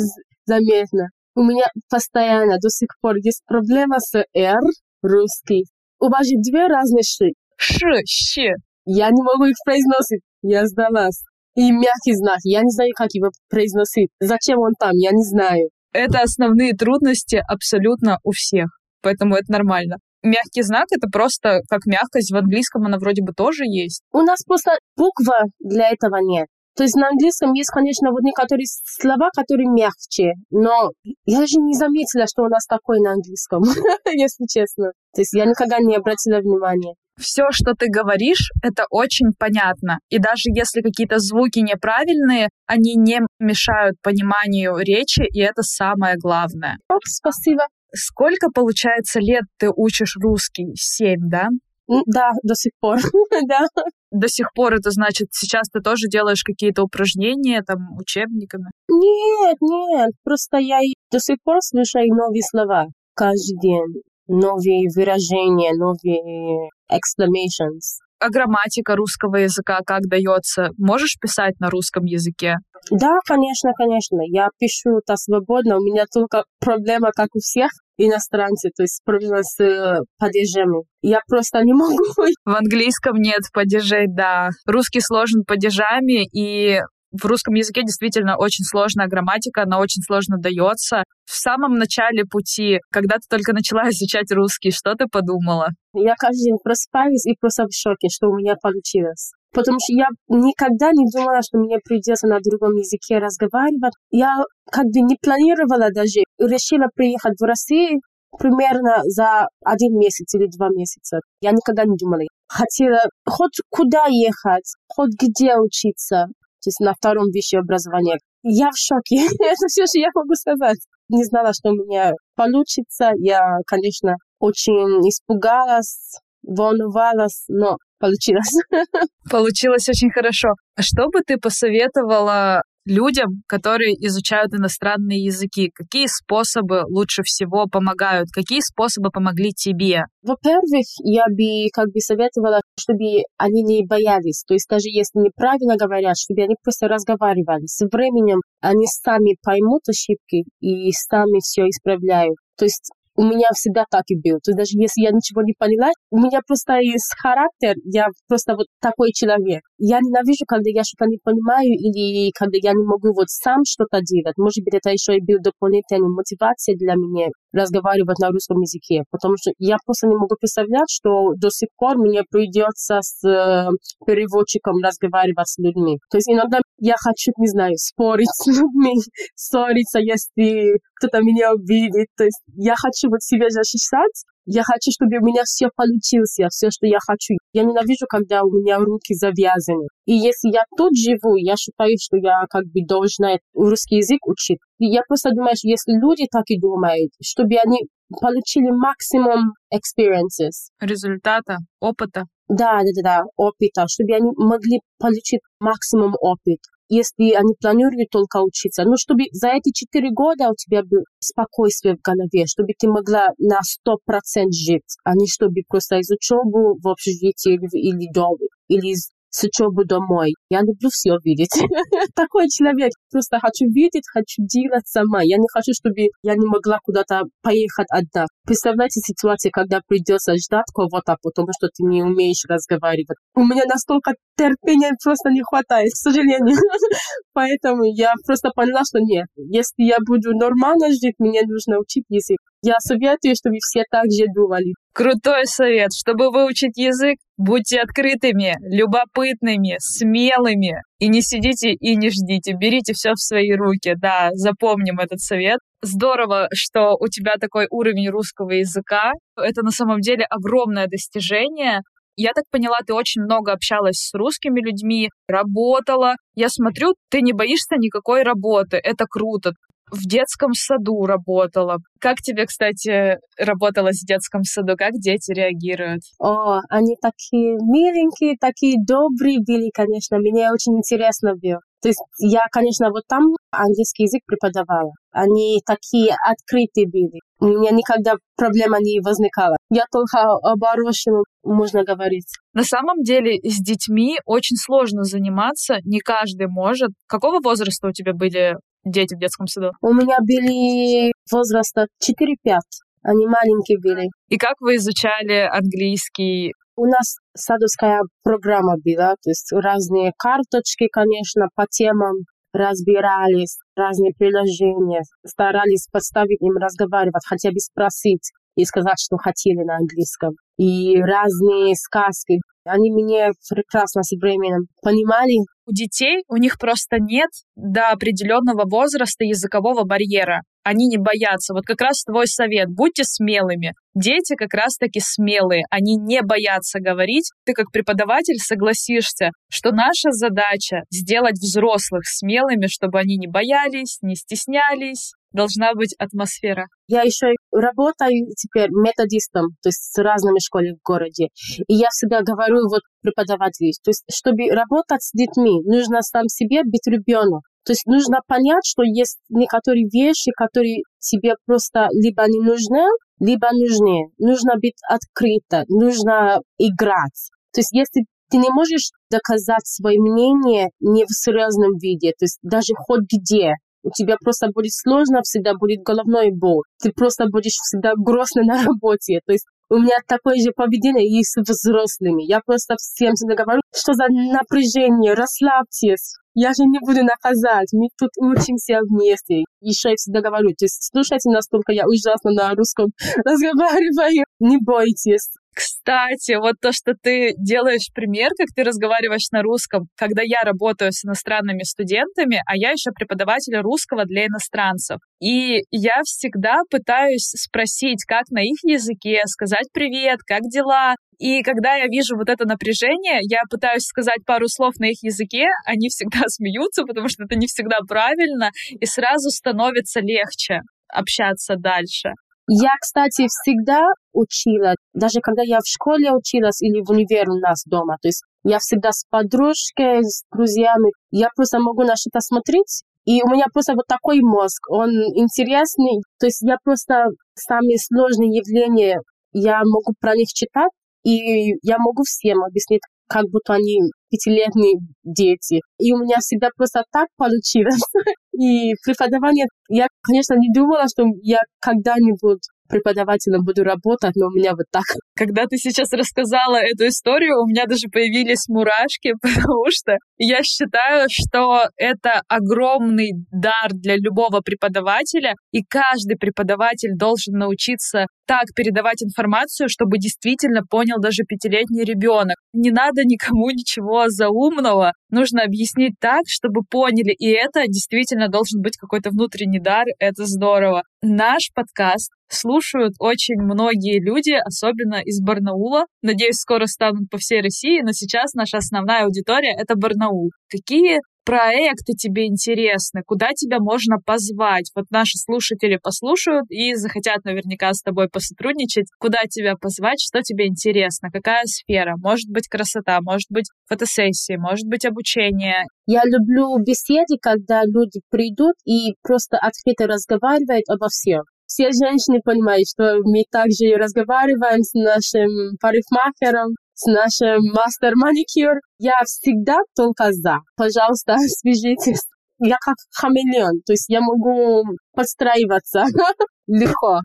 заметно. 0.46 1.08
У 1.36 1.42
меня 1.42 1.66
постоянно 1.88 2.56
до 2.58 2.70
сих 2.70 2.88
пор 3.00 3.16
есть 3.16 3.42
проблема 3.46 4.00
с 4.00 4.24
«р» 4.34 4.58
русский. 5.02 5.66
У 6.06 6.08
вас 6.08 6.24
же 6.28 6.36
две 6.38 6.68
разные 6.68 7.02
«ш». 7.02 7.26
«Ш», 7.56 7.78
«щ». 8.06 8.52
Я 8.84 9.08
не 9.10 9.22
могу 9.22 9.46
их 9.46 9.56
произносить. 9.64 10.22
Я 10.42 10.64
сдалась. 10.66 11.24
И 11.56 11.72
мягкий 11.72 12.14
знак. 12.14 12.38
Я 12.44 12.60
не 12.60 12.70
знаю, 12.70 12.92
как 12.94 13.08
его 13.12 13.30
произносить. 13.50 14.10
Зачем 14.20 14.60
он 14.60 14.74
там? 14.78 14.92
Я 14.94 15.10
не 15.10 15.24
знаю. 15.24 15.70
Это 15.92 16.20
основные 16.20 16.74
трудности 16.74 17.42
абсолютно 17.48 18.18
у 18.22 18.30
всех. 18.30 18.68
Поэтому 19.02 19.34
это 19.34 19.50
нормально 19.50 19.96
мягкий 20.26 20.62
знак— 20.62 20.86
это 20.90 21.08
просто 21.08 21.60
как 21.68 21.86
мягкость. 21.86 22.32
В 22.32 22.36
английском 22.36 22.84
она 22.84 22.98
вроде 22.98 23.22
бы 23.22 23.32
тоже 23.32 23.64
есть. 23.64 24.02
У 24.12 24.20
нас 24.20 24.42
просто 24.44 24.72
буква 24.96 25.44
для 25.60 25.90
этого 25.90 26.16
нет. 26.20 26.46
То 26.76 26.82
есть 26.82 26.94
на 26.94 27.08
английском 27.08 27.52
есть, 27.54 27.70
конечно, 27.70 28.10
вот 28.10 28.20
некоторые 28.22 28.66
слова, 28.66 29.30
которые 29.34 29.68
мягче, 29.68 30.32
но 30.50 30.92
я 31.24 31.38
даже 31.40 31.58
не 31.58 31.74
заметила, 31.74 32.26
что 32.26 32.42
у 32.42 32.48
нас 32.48 32.66
такое 32.66 33.00
на 33.00 33.12
английском, 33.12 33.62
если 34.12 34.44
честно. 34.46 34.92
То 35.14 35.22
есть 35.22 35.32
я 35.32 35.46
никогда 35.46 35.78
не 35.78 35.96
обратила 35.96 36.38
внимания. 36.38 36.94
Все, 37.18 37.44
что 37.50 37.72
ты 37.72 37.86
говоришь, 37.88 38.50
это 38.62 38.84
очень 38.90 39.32
понятно. 39.38 40.00
И 40.10 40.18
даже 40.18 40.52
если 40.54 40.82
какие-то 40.82 41.18
звуки 41.18 41.60
неправильные, 41.60 42.50
они 42.66 42.94
не 42.94 43.20
мешают 43.38 43.96
пониманию 44.02 44.76
речи, 44.76 45.22
и 45.22 45.40
это 45.40 45.62
самое 45.62 46.16
главное. 46.16 46.76
О, 46.90 46.98
спасибо. 47.04 47.62
Сколько, 47.94 48.50
получается, 48.54 49.20
лет 49.20 49.44
ты 49.58 49.70
учишь 49.74 50.16
русский? 50.20 50.74
Семь, 50.74 51.30
да? 51.30 51.48
Да, 51.88 52.30
до 52.42 52.54
сих 52.54 52.72
пор, 52.80 52.98
да. 53.48 53.66
До 54.10 54.28
сих 54.28 54.52
пор 54.54 54.74
это 54.74 54.90
значит, 54.90 55.28
сейчас 55.32 55.68
ты 55.72 55.80
тоже 55.80 56.08
делаешь 56.08 56.42
какие-то 56.42 56.82
упражнения, 56.82 57.62
там, 57.62 57.96
учебниками? 57.98 58.70
Нет, 58.88 59.56
нет, 59.60 60.10
просто 60.24 60.58
я 60.58 60.80
до 61.10 61.20
сих 61.20 61.36
пор 61.44 61.58
слушаю 61.60 62.08
новые 62.08 62.42
слова 62.42 62.86
каждый 63.14 63.58
день, 63.60 64.02
новые 64.28 64.88
выражения, 64.94 65.72
новые 65.74 66.70
exclamations. 66.90 68.05
А 68.18 68.30
грамматика 68.30 68.96
русского 68.96 69.36
языка 69.36 69.80
как 69.84 70.02
дается? 70.08 70.70
Можешь 70.78 71.16
писать 71.20 71.60
на 71.60 71.68
русском 71.68 72.04
языке? 72.04 72.56
Да, 72.90 73.18
конечно, 73.26 73.72
конечно. 73.76 74.18
Я 74.28 74.48
пишу 74.58 74.98
это 74.98 75.16
свободно. 75.16 75.76
У 75.76 75.80
меня 75.80 76.04
только 76.12 76.44
проблема, 76.60 77.10
как 77.14 77.28
у 77.34 77.40
всех 77.40 77.70
иностранцев, 77.98 78.72
то 78.76 78.82
есть 78.82 79.00
проблема 79.04 79.42
с 79.42 79.58
э, 79.62 80.00
падежами. 80.18 80.84
Я 81.02 81.20
просто 81.28 81.62
не 81.62 81.72
могу. 81.72 82.04
В 82.44 82.54
английском 82.54 83.16
нет 83.16 83.42
падежей, 83.52 84.06
да. 84.08 84.50
Русский 84.66 85.00
сложен 85.00 85.44
падежами, 85.46 86.26
и 86.32 86.80
в 87.20 87.24
русском 87.24 87.54
языке 87.54 87.82
действительно 87.82 88.36
очень 88.36 88.64
сложная 88.64 89.06
грамматика, 89.06 89.62
она 89.62 89.78
очень 89.78 90.02
сложно 90.02 90.36
дается. 90.38 91.04
В 91.24 91.34
самом 91.34 91.74
начале 91.74 92.24
пути, 92.24 92.78
когда 92.90 93.16
ты 93.16 93.22
только 93.28 93.52
начала 93.52 93.88
изучать 93.90 94.30
русский, 94.32 94.70
что 94.70 94.94
ты 94.94 95.06
подумала? 95.10 95.68
Я 95.94 96.14
каждый 96.18 96.44
день 96.44 96.58
просыпаюсь 96.62 97.26
и 97.26 97.34
просто 97.40 97.64
в 97.64 97.74
шоке, 97.74 98.08
что 98.08 98.28
у 98.28 98.36
меня 98.36 98.54
получилось. 98.60 99.32
Потому 99.52 99.78
что 99.80 99.94
я 99.94 100.08
никогда 100.28 100.90
не 100.92 101.06
думала, 101.10 101.40
что 101.40 101.58
мне 101.58 101.78
придется 101.82 102.26
на 102.26 102.38
другом 102.40 102.76
языке 102.76 103.18
разговаривать. 103.18 103.94
Я 104.10 104.36
как 104.70 104.84
бы 104.84 105.00
не 105.00 105.16
планировала 105.16 105.88
даже. 105.90 106.20
Решила 106.38 106.88
приехать 106.94 107.40
в 107.40 107.44
Россию 107.44 108.00
примерно 108.38 109.00
за 109.04 109.48
один 109.64 109.98
месяц 109.98 110.34
или 110.34 110.46
два 110.46 110.68
месяца. 110.68 111.20
Я 111.40 111.52
никогда 111.52 111.84
не 111.84 111.96
думала. 111.96 112.20
Хотела 112.48 113.00
хоть 113.26 113.58
куда 113.70 114.06
ехать, 114.08 114.74
хоть 114.88 115.12
где 115.18 115.56
учиться 115.56 116.26
то 116.66 116.70
есть 116.70 116.80
на 116.80 116.94
втором 116.94 117.26
высшее 117.30 117.60
образование. 117.60 118.18
Я 118.42 118.70
в 118.70 118.76
шоке. 118.76 119.22
Это 119.40 119.68
все, 119.68 119.86
что 119.86 120.00
я 120.00 120.08
могу 120.12 120.34
сказать. 120.34 120.78
Не 121.08 121.22
знала, 121.22 121.52
что 121.52 121.70
у 121.70 121.74
меня 121.74 122.10
получится. 122.34 123.12
Я, 123.18 123.58
конечно, 123.68 124.16
очень 124.40 125.08
испугалась, 125.08 126.18
волновалась, 126.42 127.44
но 127.46 127.76
получилось. 128.00 128.50
Получилось 129.30 129.88
очень 129.88 130.10
хорошо. 130.10 130.48
А 130.74 130.82
что 130.82 131.06
бы 131.06 131.20
ты 131.24 131.36
посоветовала 131.36 132.62
людям, 132.86 133.42
которые 133.46 133.94
изучают 134.06 134.54
иностранные 134.54 135.22
языки? 135.22 135.70
Какие 135.74 136.06
способы 136.06 136.84
лучше 136.88 137.22
всего 137.24 137.66
помогают? 137.66 138.28
Какие 138.32 138.60
способы 138.60 139.10
помогли 139.10 139.50
тебе? 139.52 140.04
Во-первых, 140.22 140.86
я 141.04 141.26
бы 141.28 141.68
как 141.72 141.86
бы 141.92 142.00
советовала, 142.00 142.60
чтобы 142.78 143.22
они 143.36 143.62
не 143.62 143.84
боялись. 143.84 144.44
То 144.46 144.54
есть 144.54 144.68
даже 144.68 144.88
если 144.88 145.18
неправильно 145.18 145.76
говорят, 145.76 146.16
чтобы 146.16 146.42
они 146.42 146.54
просто 146.62 146.88
разговаривали. 146.88 147.66
С 147.66 147.84
временем 147.92 148.40
они 148.60 148.86
сами 148.86 149.36
поймут 149.42 149.82
ошибки 149.88 150.44
и 150.60 150.90
сами 150.92 151.40
все 151.42 151.62
исправляют. 151.68 152.36
То 152.56 152.64
есть 152.64 152.90
у 153.16 153.22
меня 153.24 153.48
всегда 153.54 153.84
так 153.90 154.04
и 154.08 154.16
был. 154.16 154.38
То 154.44 154.52
есть 154.52 154.58
даже 154.58 154.72
если 154.76 155.02
я 155.02 155.10
ничего 155.10 155.42
не 155.42 155.54
поняла, 155.58 155.90
у 156.10 156.18
меня 156.18 156.40
просто 156.46 156.78
есть 156.80 157.12
характер, 157.20 157.74
я 157.84 158.08
просто 158.28 158.54
вот 158.54 158.66
такой 158.80 159.12
человек. 159.12 159.62
Я 159.78 159.98
ненавижу, 160.00 160.44
когда 160.46 160.68
я 160.68 160.82
что-то 160.84 161.08
не 161.08 161.18
понимаю 161.22 161.68
или 161.68 162.30
когда 162.36 162.58
я 162.60 162.72
не 162.72 162.84
могу 162.84 163.12
вот 163.12 163.28
сам 163.28 163.64
что-то 163.66 164.00
делать. 164.00 164.36
Может 164.36 164.64
быть, 164.64 164.74
это 164.74 164.90
еще 164.90 165.16
и 165.16 165.24
был 165.24 165.40
дополнительная 165.40 166.08
мотивация 166.08 166.76
для 166.76 166.94
меня 166.94 167.28
разговаривать 167.52 168.18
на 168.18 168.28
русском 168.28 168.60
языке, 168.60 169.02
потому 169.10 169.34
что 169.40 169.50
я 169.58 169.76
просто 169.84 170.06
не 170.08 170.16
могу 170.16 170.36
представлять, 170.38 170.88
что 170.88 171.32
до 171.36 171.48
сих 171.50 171.68
пор 171.76 171.96
мне 171.96 172.22
придется 172.30 173.00
с 173.00 173.24
э, 173.26 173.68
переводчиком 174.06 174.76
разговаривать 174.84 175.48
с 175.48 175.58
людьми. 175.58 175.98
То 176.10 176.18
есть 176.18 176.28
иногда 176.28 176.60
я 176.78 176.94
хочу, 177.00 177.32
не 177.38 177.48
знаю, 177.48 177.72
спорить 177.76 178.28
с 178.28 178.46
людьми, 178.46 178.94
ссориться, 179.34 179.98
если 179.98 180.78
кто-то 180.96 181.20
меня 181.20 181.50
обидит. 181.50 182.08
То 182.16 182.24
есть 182.24 182.40
я 182.56 182.74
хочу 182.76 183.08
вот 183.08 183.22
себя 183.22 183.48
защищать, 183.50 184.24
я 184.46 184.62
хочу, 184.62 184.90
чтобы 184.92 185.18
у 185.18 185.26
меня 185.26 185.42
все 185.44 185.68
получилось, 185.74 186.38
все, 186.50 186.70
что 186.70 186.86
я 186.86 186.98
хочу. 187.04 187.34
Я 187.52 187.64
ненавижу, 187.64 188.06
когда 188.08 188.42
у 188.42 188.50
меня 188.50 188.78
руки 188.78 189.14
завязаны. 189.14 189.86
И 190.06 190.12
если 190.12 190.54
я 190.54 190.62
тут 190.76 190.96
живу, 190.96 191.36
я 191.36 191.56
считаю, 191.56 191.96
что 192.00 192.16
я 192.16 192.46
как 192.48 192.64
бы 192.64 192.86
должна 192.86 193.36
русский 193.54 193.96
язык 193.96 194.24
учить. 194.26 194.58
И 194.78 194.86
я 194.86 195.02
просто 195.08 195.30
думаю, 195.30 195.56
что 195.56 195.68
если 195.68 195.98
люди 195.98 196.26
так 196.30 196.44
и 196.46 196.60
думают, 196.60 197.10
чтобы 197.20 197.56
они 197.56 197.78
получили 198.08 198.70
максимум 198.70 199.54
experiences. 199.74 200.70
Результата, 200.80 201.58
опыта. 201.80 202.24
Да, 202.48 202.78
да, 202.78 202.90
да, 202.94 203.02
да, 203.02 203.22
опыта, 203.36 203.86
чтобы 203.88 204.14
они 204.14 204.30
могли 204.36 204.78
получить 205.00 205.40
максимум 205.58 206.14
опыт 206.20 206.60
если 206.88 207.32
они 207.32 207.54
планируют 207.60 208.10
только 208.10 208.42
учиться. 208.42 208.84
Но 208.84 208.96
чтобы 208.96 209.24
за 209.32 209.48
эти 209.48 209.72
четыре 209.72 210.10
года 210.10 210.50
у 210.50 210.54
тебя 210.54 210.82
было 210.82 211.04
спокойствие 211.18 211.96
в 211.96 212.00
голове, 212.00 212.46
чтобы 212.46 212.72
ты 212.78 212.88
могла 212.88 213.28
на 213.38 213.60
сто 213.62 213.98
процентов 214.04 214.54
жить, 214.54 214.96
а 215.04 215.14
не 215.14 215.26
чтобы 215.26 215.62
просто 215.68 215.96
из 215.96 216.10
учебы 216.10 216.74
в 216.80 216.88
общежитии 216.88 217.54
или 217.54 218.12
дома, 218.12 218.46
или 218.68 218.92
из 218.92 219.10
с 219.36 219.44
учебы 219.44 219.84
домой. 219.84 220.32
Я 220.48 220.60
люблю 220.60 220.88
все 220.90 221.16
видеть. 221.22 221.52
Такой 222.14 222.48
человек. 222.48 222.92
Просто 223.10 223.38
хочу 223.38 223.66
видеть, 223.70 224.04
хочу 224.08 224.42
делать 224.48 224.86
сама. 224.86 225.20
Я 225.22 225.36
не 225.36 225.46
хочу, 225.52 225.72
чтобы 225.76 226.08
я 226.22 226.34
не 226.34 226.46
могла 226.46 226.78
куда-то 226.82 227.22
поехать 227.42 227.88
одна. 227.90 228.26
Представляете 228.46 229.00
ситуацию, 229.04 229.52
когда 229.52 229.80
придется 229.86 230.32
ждать 230.36 230.66
кого-то, 230.72 231.16
потому 231.22 231.48
что 231.52 231.68
ты 231.68 231.84
не 231.84 232.02
умеешь 232.02 232.44
разговаривать. 232.48 233.18
У 233.34 233.44
меня 233.44 233.64
настолько 233.66 234.12
терпения 234.36 234.92
просто 235.02 235.30
не 235.30 235.42
хватает, 235.42 235.92
к 235.92 235.96
сожалению. 235.96 236.56
Поэтому 237.34 237.84
я 237.84 238.14
просто 238.24 238.50
поняла, 238.54 238.80
что 238.88 239.00
нет. 239.00 239.26
Если 239.36 239.84
я 239.84 239.98
буду 240.00 240.32
нормально 240.32 240.88
жить, 240.88 241.16
мне 241.18 241.42
нужно 241.42 241.78
учить 241.78 242.04
язык. 242.08 242.38
Я 242.66 242.80
советую, 242.80 243.36
чтобы 243.36 243.58
все 243.60 243.84
так 243.88 244.06
же 244.10 244.24
думали. 244.34 244.74
Крутой 244.92 245.46
совет. 245.46 245.90
Чтобы 245.96 246.32
выучить 246.32 246.76
язык, 246.76 247.16
будьте 247.36 247.78
открытыми, 247.80 248.56
любопытными, 248.60 249.76
смелыми. 249.78 250.74
И 250.98 251.06
не 251.06 251.22
сидите 251.22 251.70
и 251.70 251.94
не 251.94 252.10
ждите. 252.10 252.54
Берите 252.58 252.92
все 252.92 253.12
в 253.12 253.20
свои 253.20 253.52
руки. 253.52 253.94
Да, 253.96 254.30
запомним 254.32 254.98
этот 254.98 255.20
совет. 255.20 255.60
Здорово, 255.80 256.48
что 256.52 256.96
у 256.98 257.06
тебя 257.06 257.34
такой 257.40 257.68
уровень 257.70 258.08
русского 258.08 258.50
языка. 258.50 259.12
Это 259.36 259.62
на 259.62 259.70
самом 259.70 260.00
деле 260.00 260.24
огромное 260.28 260.88
достижение. 260.88 261.82
Я 262.16 262.32
так 262.34 262.44
поняла, 262.50 262.78
ты 262.86 262.94
очень 262.94 263.22
много 263.22 263.52
общалась 263.52 263.98
с 263.98 264.14
русскими 264.14 264.60
людьми, 264.60 265.10
работала. 265.28 266.14
Я 266.34 266.48
смотрю, 266.48 266.94
ты 267.10 267.20
не 267.20 267.32
боишься 267.32 267.76
никакой 267.76 268.22
работы. 268.22 268.78
Это 268.82 269.04
круто 269.08 269.52
в 269.90 270.06
детском 270.06 270.52
саду 270.52 271.06
работала. 271.06 271.78
Как 272.00 272.16
тебе, 272.16 272.46
кстати, 272.46 273.18
работалось 273.38 274.00
в 274.02 274.06
детском 274.06 274.42
саду? 274.42 274.76
Как 274.76 274.92
дети 274.94 275.32
реагируют? 275.32 276.02
О, 276.18 276.60
они 276.68 276.96
такие 277.00 277.54
миленькие, 277.54 278.36
такие 278.40 278.76
добрые 278.84 279.38
были, 279.46 279.70
конечно. 279.72 280.18
Мне 280.18 280.50
очень 280.50 280.76
интересно 280.78 281.34
было. 281.34 281.60
То 281.86 281.90
есть 281.90 282.02
я, 282.18 282.40
конечно, 282.50 282.90
вот 282.90 283.04
там 283.08 283.22
английский 283.52 284.02
язык 284.02 284.22
преподавала. 284.26 284.90
Они 285.12 285.60
такие 285.64 286.16
открытые 286.28 286.88
были. 286.88 287.20
У 287.38 287.46
меня 287.46 287.70
никогда 287.70 288.14
проблема 288.36 288.78
не 288.80 288.98
возникала. 288.98 289.56
Я 289.70 289.84
только 289.92 290.18
об 290.18 290.64
хорошем 290.64 291.22
можно 291.44 291.84
говорить. 291.84 292.26
На 292.54 292.64
самом 292.64 293.02
деле 293.04 293.38
с 293.44 293.60
детьми 293.60 294.18
очень 294.24 294.56
сложно 294.56 295.04
заниматься, 295.04 295.76
не 295.84 296.00
каждый 296.00 296.48
может. 296.48 296.90
Какого 297.06 297.38
возраста 297.40 297.86
у 297.86 297.92
тебя 297.92 298.14
были 298.14 298.56
дети 298.84 299.14
в 299.14 299.20
детском 299.20 299.46
саду? 299.46 299.70
У 299.80 299.94
меня 299.94 300.18
были 300.18 301.12
возраста 301.30 301.86
4-5. 302.02 302.58
Они 303.04 303.26
маленькие 303.28 303.78
были. 303.78 304.08
И 304.28 304.38
как 304.38 304.54
вы 304.58 304.74
изучали 304.74 305.48
английский? 305.48 306.52
У 306.78 306.84
нас 306.84 307.16
садовская 307.34 308.02
программа 308.22 308.76
была, 308.76 309.14
то 309.22 309.30
есть 309.30 309.50
разные 309.50 310.12
карточки, 310.18 310.88
конечно, 310.92 311.46
по 311.54 311.66
темам 311.66 312.16
разбирались, 312.52 313.58
разные 313.74 314.12
приложения, 314.12 315.02
старались 315.26 315.88
поставить 315.90 316.42
им 316.42 316.56
разговаривать, 316.58 317.24
хотя 317.26 317.50
бы 317.50 317.60
спросить 317.60 318.30
и 318.56 318.64
сказать, 318.66 318.98
что 318.98 319.16
хотели 319.16 319.64
на 319.64 319.76
английском. 319.76 320.34
И 320.58 321.00
разные 321.00 321.74
сказки. 321.76 322.40
Они 322.66 322.90
меня 322.90 323.30
прекрасно 323.48 324.02
со 324.02 324.16
временем 324.16 324.66
понимали, 324.82 325.46
у 325.68 325.72
детей 325.72 326.22
у 326.28 326.36
них 326.36 326.58
просто 326.58 326.98
нет 327.00 327.30
до 327.56 327.90
определенного 327.90 328.68
возраста 328.68 329.24
языкового 329.24 329.82
барьера. 329.84 330.42
Они 330.62 330.86
не 330.86 330.96
боятся. 330.96 331.54
Вот 331.54 331.64
как 331.64 331.80
раз 331.80 332.04
твой 332.04 332.28
совет. 332.28 332.68
Будьте 332.68 333.02
смелыми. 333.02 333.72
Дети 333.94 334.36
как 334.36 334.54
раз-таки 334.54 335.00
смелые. 335.00 335.64
Они 335.70 335.96
не 335.96 336.22
боятся 336.22 336.78
говорить. 336.80 337.30
Ты 337.44 337.52
как 337.52 337.72
преподаватель 337.72 338.38
согласишься, 338.38 339.30
что 339.50 339.72
наша 339.72 340.10
задача 340.10 340.82
сделать 340.90 341.38
взрослых 341.38 342.02
смелыми, 342.04 342.66
чтобы 342.68 343.00
они 343.00 343.16
не 343.16 343.26
боялись, 343.26 343.98
не 344.02 344.14
стеснялись, 344.14 345.14
должна 345.32 345.74
быть 345.74 345.94
атмосфера. 345.98 346.66
Я 346.86 347.02
еще 347.02 347.34
работаю 347.52 348.26
теперь 348.36 348.70
методистом, 348.70 349.48
то 349.62 349.68
есть 349.68 349.92
с 349.92 350.02
разными 350.02 350.38
школами 350.38 350.76
в 350.76 350.86
городе. 350.86 351.28
И 351.68 351.74
я 351.74 351.88
всегда 351.90 352.22
говорю 352.22 352.68
вот 352.68 352.82
преподавателю, 353.02 353.72
то 353.82 353.90
есть 353.90 354.04
чтобы 354.10 354.50
работать 354.50 355.02
с 355.02 355.12
детьми, 355.12 355.62
нужно 355.64 356.02
сам 356.02 356.28
себе 356.28 356.62
быть 356.64 356.86
ребенок. 356.86 357.42
То 357.64 357.72
есть 357.72 357.86
нужно 357.86 358.20
понять, 358.28 358.64
что 358.64 358.82
есть 358.84 359.18
некоторые 359.28 359.88
вещи, 359.92 360.30
которые 360.36 360.82
тебе 361.00 361.34
просто 361.46 361.88
либо 361.92 362.22
не 362.28 362.40
нужны, 362.40 362.86
либо 363.18 363.48
нужны. 363.52 364.12
Нужно 364.18 364.54
быть 364.54 364.78
открыто, 364.88 365.64
нужно 365.68 366.40
играть. 366.58 367.30
То 367.52 367.60
есть 367.60 367.72
если 367.72 368.06
ты 368.30 368.38
не 368.38 368.50
можешь 368.50 368.90
доказать 369.10 369.66
свое 369.66 370.00
мнение 370.00 370.68
не 370.80 371.04
в 371.04 371.10
серьезном 371.10 371.78
виде, 371.78 372.10
то 372.10 372.24
есть 372.24 372.38
даже 372.42 372.74
хоть 372.76 373.02
где, 373.12 373.54
у 373.86 373.90
тебя 373.90 374.16
просто 374.20 374.48
будет 374.52 374.72
сложно, 374.74 375.22
всегда 375.22 375.54
будет 375.54 375.82
головной 375.82 376.30
боль. 376.32 376.64
Ты 376.82 376.90
просто 376.90 377.26
будешь 377.30 377.54
всегда 377.62 377.92
грустно 377.96 378.42
на 378.42 378.64
работе. 378.64 379.20
То 379.24 379.32
есть 379.32 379.46
у 379.70 379.78
меня 379.78 379.96
такое 380.06 380.36
же 380.42 380.50
поведение 380.50 381.06
и 381.06 381.22
с 381.22 381.36
взрослыми. 381.36 382.26
Я 382.26 382.40
просто 382.44 382.74
всем 382.78 383.14
всегда 383.14 383.42
говорю, 383.42 383.60
что 383.72 383.94
за 383.94 384.06
напряжение, 384.10 385.14
расслабьтесь. 385.14 386.18
Я 386.34 386.50
же 386.50 386.64
не 386.66 386.78
буду 386.80 387.02
наказать, 387.02 387.72
мы 387.72 387.88
тут 387.98 388.10
учимся 388.20 388.80
вместе. 388.90 389.44
Еще 389.60 389.90
я 389.90 389.96
всегда 389.96 390.20
говорю, 390.20 390.48
то 390.50 390.66
есть 390.66 390.90
слушайте 390.92 391.30
настолько 391.30 391.72
я 391.72 391.86
ужасно 391.86 392.30
на 392.32 392.52
русском 392.54 392.90
разговариваю, 393.24 394.26
не 394.40 394.58
бойтесь. 394.58 395.30
Кстати, 395.56 396.36
вот 396.36 396.56
то, 396.60 396.70
что 396.70 396.92
ты 396.92 397.32
делаешь 397.38 397.88
пример, 397.94 398.28
как 398.36 398.48
ты 398.54 398.62
разговариваешь 398.62 399.30
на 399.32 399.40
русском, 399.40 399.88
когда 399.96 400.20
я 400.22 400.42
работаю 400.44 400.92
с 400.92 401.02
иностранными 401.02 401.62
студентами, 401.62 402.42
а 402.44 402.56
я 402.56 402.72
еще 402.72 402.90
преподаватель 402.90 403.56
русского 403.56 404.04
для 404.04 404.26
иностранцев. 404.26 404.98
И 405.18 405.62
я 405.70 406.02
всегда 406.04 406.58
пытаюсь 406.70 407.32
спросить, 407.34 408.04
как 408.06 408.24
на 408.28 408.40
их 408.40 408.58
языке, 408.64 409.22
сказать 409.24 409.68
привет, 409.72 410.18
как 410.26 410.42
дела. 410.42 410.94
И 411.18 411.42
когда 411.42 411.76
я 411.76 411.86
вижу 411.86 412.18
вот 412.18 412.28
это 412.28 412.44
напряжение, 412.44 413.20
я 413.22 413.40
пытаюсь 413.50 413.84
сказать 413.84 414.26
пару 414.26 414.48
слов 414.48 414.74
на 414.78 414.90
их 414.90 415.02
языке, 415.02 415.46
они 415.64 415.88
всегда 415.88 416.20
смеются, 416.26 416.84
потому 416.84 417.08
что 417.08 417.24
это 417.24 417.34
не 417.34 417.46
всегда 417.46 417.78
правильно, 417.88 418.50
и 418.78 418.84
сразу 418.84 419.30
становится 419.30 420.00
легче 420.00 420.60
общаться 420.92 421.56
дальше. 421.56 422.10
Я, 422.48 422.70
кстати, 422.80 423.26
всегда 423.26 423.88
учила, 424.12 424.74
даже 424.94 425.20
когда 425.20 425.42
я 425.42 425.58
в 425.58 425.66
школе 425.66 426.12
училась 426.12 426.62
или 426.62 426.80
в 426.80 426.90
универе 426.90 427.28
у 427.28 427.40
нас 427.40 427.64
дома, 427.66 427.96
то 428.00 428.06
есть 428.06 428.22
я 428.44 428.58
всегда 428.60 428.92
с 428.92 429.04
подружкой, 429.10 430.04
с 430.04 430.22
друзьями, 430.32 430.92
я 431.10 431.28
просто 431.34 431.58
могу 431.58 431.82
на 431.82 431.96
что-то 431.96 432.20
смотреть, 432.20 432.84
и 433.04 433.20
у 433.22 433.28
меня 433.28 433.46
просто 433.52 433.74
вот 433.74 433.86
такой 433.88 434.20
мозг, 434.20 434.70
он 434.70 434.90
интересный, 434.90 436.00
то 436.20 436.26
есть 436.26 436.42
я 436.42 436.56
просто 436.62 437.06
самые 437.34 437.78
сложные 437.78 438.30
явления, 438.30 439.00
я 439.32 439.58
могу 439.64 439.94
про 439.98 440.14
них 440.14 440.28
читать, 440.28 440.70
и 441.02 441.54
я 441.62 441.78
могу 441.78 442.04
всем 442.04 442.44
объяснить, 442.44 442.82
как 443.08 443.24
будто 443.30 443.54
они 443.54 443.80
пятилетние 444.10 444.74
дети. 445.04 445.60
И 445.78 445.92
у 445.92 445.98
меня 445.98 446.16
всегда 446.20 446.48
просто 446.56 446.82
так 446.92 447.08
получилось. 447.16 447.80
И 448.38 448.74
преподавание, 448.84 449.46
я, 449.68 449.86
конечно, 450.02 450.34
не 450.34 450.52
думала, 450.52 450.84
что 450.88 451.04
я 451.22 451.40
когда-нибудь 451.60 452.42
преподавателем 452.68 453.44
буду 453.44 453.64
работать, 453.64 454.16
но 454.16 454.26
у 454.26 454.30
меня 454.30 454.52
вот 454.52 454.66
так. 454.70 454.84
Когда 455.14 455.46
ты 455.46 455.56
сейчас 455.56 455.92
рассказала 455.92 456.56
эту 456.56 456.88
историю, 456.88 457.42
у 457.42 457.46
меня 457.46 457.64
даже 457.66 457.88
появились 457.92 458.48
мурашки, 458.48 459.12
потому 459.22 459.66
что 459.70 459.96
я 460.18 460.42
считаю, 460.42 461.08
что 461.10 461.64
это 461.76 462.22
огромный 462.28 463.12
дар 463.30 463.70
для 463.72 463.96
любого 463.96 464.40
преподавателя, 464.40 465.34
и 465.52 465.62
каждый 465.62 466.16
преподаватель 466.16 466.96
должен 466.96 467.34
научиться 467.34 468.06
так 468.26 468.46
передавать 468.54 469.02
информацию, 469.02 469.68
чтобы 469.68 469.98
действительно 469.98 470.62
понял 470.68 470.96
даже 471.00 471.22
пятилетний 471.22 471.84
ребенок. 471.84 472.36
Не 472.52 472.70
надо 472.70 473.04
никому 473.04 473.50
ничего 473.50 474.08
заумного, 474.08 474.92
нужно 475.10 475.42
объяснить 475.42 475.94
так, 476.00 476.22
чтобы 476.26 476.62
поняли, 476.68 477.14
и 477.16 477.28
это 477.28 477.66
действительно 477.66 478.28
должен 478.28 478.62
быть 478.62 478.76
какой-то 478.76 479.10
внутренний 479.10 479.60
дар, 479.60 479.84
это 479.98 480.26
здорово. 480.26 480.82
Наш 481.02 481.50
подкаст 481.54 482.10
слушают 482.28 482.94
очень 482.98 483.40
многие 483.40 484.00
люди, 484.00 484.32
особенно 484.32 485.00
из 485.04 485.20
Барнаула. 485.20 485.86
Надеюсь, 486.02 486.36
скоро 486.36 486.66
станут 486.66 487.10
по 487.10 487.18
всей 487.18 487.40
России, 487.40 487.82
но 487.82 487.92
сейчас 487.92 488.34
наша 488.34 488.58
основная 488.58 489.04
аудитория— 489.04 489.54
это 489.58 489.74
Барнаул. 489.76 490.30
Какие 490.50 491.00
проекты 491.26 491.92
тебе 491.92 492.26
интересны, 492.26 493.02
куда 493.04 493.30
тебя 493.34 493.58
можно 493.58 493.96
позвать. 493.98 494.70
Вот 494.74 494.86
наши 494.90 495.18
слушатели 495.18 495.78
послушают 495.82 496.46
и 496.48 496.74
захотят 496.74 497.24
наверняка 497.24 497.74
с 497.74 497.82
тобой 497.82 498.08
посотрудничать. 498.08 498.86
Куда 498.98 499.18
тебя 499.28 499.56
позвать, 499.60 499.98
что 500.00 500.22
тебе 500.22 500.46
интересно, 500.46 501.10
какая 501.12 501.42
сфера. 501.44 501.96
Может 501.98 502.30
быть 502.30 502.48
красота, 502.48 503.00
может 503.02 503.26
быть 503.28 503.46
фотосессии, 503.68 504.36
может 504.36 504.66
быть 504.68 504.86
обучение. 504.86 505.64
Я 505.86 506.02
люблю 506.04 506.56
беседы, 506.64 507.18
когда 507.20 507.64
люди 507.64 508.00
придут 508.08 508.54
и 508.64 508.94
просто 509.02 509.36
открыто 509.36 509.86
разговаривают 509.88 510.68
обо 510.68 510.86
всем 510.88 511.22
все 511.56 511.70
женщины 511.72 512.20
понимают, 512.22 512.68
что 512.68 512.98
мы 513.02 513.24
также 513.30 513.76
разговариваем 513.76 514.62
с 514.62 514.74
нашим 514.74 515.56
парикмахером, 515.58 516.54
с 516.74 516.84
нашим 516.84 517.50
мастер 517.54 517.96
маникюр. 517.96 518.60
Я 518.78 518.92
всегда 519.06 519.56
только 519.74 520.12
за. 520.12 520.40
Пожалуйста, 520.54 521.16
свяжитесь. 521.26 522.02
Я 522.38 522.58
как 522.60 522.76
хамелеон, 522.92 523.62
то 523.64 523.72
есть 523.72 523.88
я 523.88 524.02
могу 524.02 524.64
подстраиваться 524.94 525.84
легко. 526.46 527.00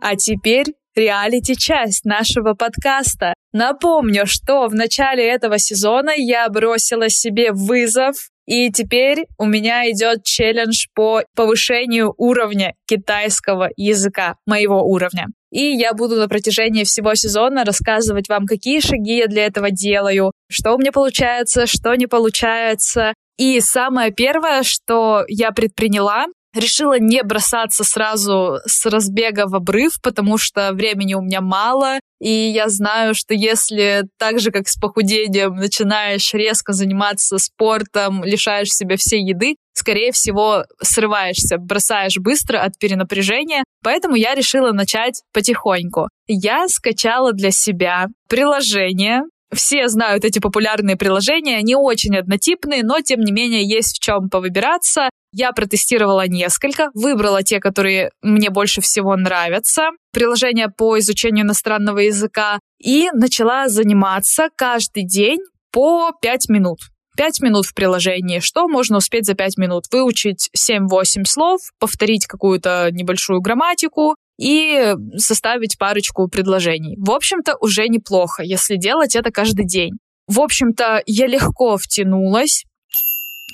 А 0.00 0.16
теперь 0.16 0.74
реалити-часть 0.96 2.04
нашего 2.04 2.54
подкаста. 2.54 3.34
Напомню, 3.52 4.26
что 4.26 4.66
в 4.66 4.74
начале 4.74 5.24
этого 5.24 5.60
сезона 5.60 6.10
я 6.16 6.48
бросила 6.48 7.08
себе 7.08 7.52
вызов 7.52 8.16
и 8.46 8.70
теперь 8.70 9.24
у 9.38 9.46
меня 9.46 9.90
идет 9.90 10.24
челлендж 10.24 10.86
по 10.94 11.22
повышению 11.34 12.14
уровня 12.18 12.74
китайского 12.86 13.70
языка, 13.76 14.36
моего 14.46 14.82
уровня. 14.82 15.28
И 15.50 15.76
я 15.76 15.92
буду 15.92 16.16
на 16.16 16.28
протяжении 16.28 16.84
всего 16.84 17.14
сезона 17.14 17.64
рассказывать 17.64 18.28
вам, 18.28 18.46
какие 18.46 18.80
шаги 18.80 19.18
я 19.18 19.28
для 19.28 19.46
этого 19.46 19.70
делаю, 19.70 20.32
что 20.50 20.74
у 20.74 20.78
меня 20.78 20.92
получается, 20.92 21.66
что 21.66 21.94
не 21.94 22.06
получается. 22.06 23.14
И 23.38 23.60
самое 23.60 24.12
первое, 24.12 24.62
что 24.62 25.24
я 25.28 25.52
предприняла, 25.52 26.26
решила 26.54 26.98
не 26.98 27.22
бросаться 27.22 27.84
сразу 27.84 28.58
с 28.66 28.86
разбега 28.86 29.46
в 29.46 29.54
обрыв, 29.54 30.00
потому 30.02 30.38
что 30.38 30.72
времени 30.72 31.14
у 31.14 31.20
меня 31.20 31.40
мало, 31.40 31.98
и 32.20 32.30
я 32.30 32.68
знаю, 32.68 33.14
что 33.14 33.34
если 33.34 34.04
так 34.18 34.40
же, 34.40 34.50
как 34.50 34.68
с 34.68 34.76
похудением, 34.76 35.56
начинаешь 35.56 36.32
резко 36.32 36.72
заниматься 36.72 37.38
спортом, 37.38 38.24
лишаешь 38.24 38.70
себя 38.70 38.96
всей 38.96 39.22
еды, 39.22 39.56
скорее 39.74 40.12
всего, 40.12 40.64
срываешься, 40.80 41.58
бросаешь 41.58 42.16
быстро 42.18 42.60
от 42.60 42.78
перенапряжения. 42.78 43.64
Поэтому 43.82 44.14
я 44.14 44.34
решила 44.34 44.72
начать 44.72 45.22
потихоньку. 45.32 46.08
Я 46.26 46.68
скачала 46.68 47.32
для 47.32 47.50
себя 47.50 48.06
приложение, 48.28 49.22
все 49.54 49.88
знают 49.88 50.24
эти 50.24 50.38
популярные 50.38 50.96
приложения, 50.96 51.58
они 51.58 51.76
очень 51.76 52.16
однотипные, 52.16 52.82
но 52.82 53.00
тем 53.00 53.20
не 53.20 53.32
менее 53.32 53.66
есть 53.66 53.96
в 53.96 54.00
чем 54.00 54.28
повыбираться. 54.28 55.10
Я 55.36 55.50
протестировала 55.50 56.28
несколько, 56.28 56.90
выбрала 56.94 57.42
те, 57.42 57.58
которые 57.58 58.12
мне 58.22 58.50
больше 58.50 58.80
всего 58.80 59.16
нравятся, 59.16 59.90
приложения 60.12 60.68
по 60.68 60.96
изучению 61.00 61.44
иностранного 61.44 61.98
языка, 61.98 62.60
и 62.80 63.10
начала 63.12 63.68
заниматься 63.68 64.48
каждый 64.56 65.04
день 65.04 65.40
по 65.72 66.12
5 66.22 66.50
минут. 66.50 66.78
5 67.16 67.40
минут 67.40 67.66
в 67.66 67.74
приложении. 67.74 68.38
Что 68.38 68.68
можно 68.68 68.98
успеть 68.98 69.26
за 69.26 69.34
5 69.34 69.56
минут? 69.56 69.86
Выучить 69.90 70.50
7-8 70.56 71.24
слов, 71.26 71.60
повторить 71.80 72.26
какую-то 72.26 72.90
небольшую 72.92 73.40
грамматику 73.40 74.14
и 74.38 74.94
составить 75.16 75.78
парочку 75.78 76.28
предложений. 76.28 76.94
В 76.98 77.10
общем-то, 77.10 77.56
уже 77.60 77.88
неплохо, 77.88 78.44
если 78.44 78.76
делать 78.76 79.16
это 79.16 79.32
каждый 79.32 79.66
день. 79.66 79.94
В 80.28 80.40
общем-то, 80.40 81.02
я 81.06 81.26
легко 81.26 81.76
втянулась, 81.76 82.64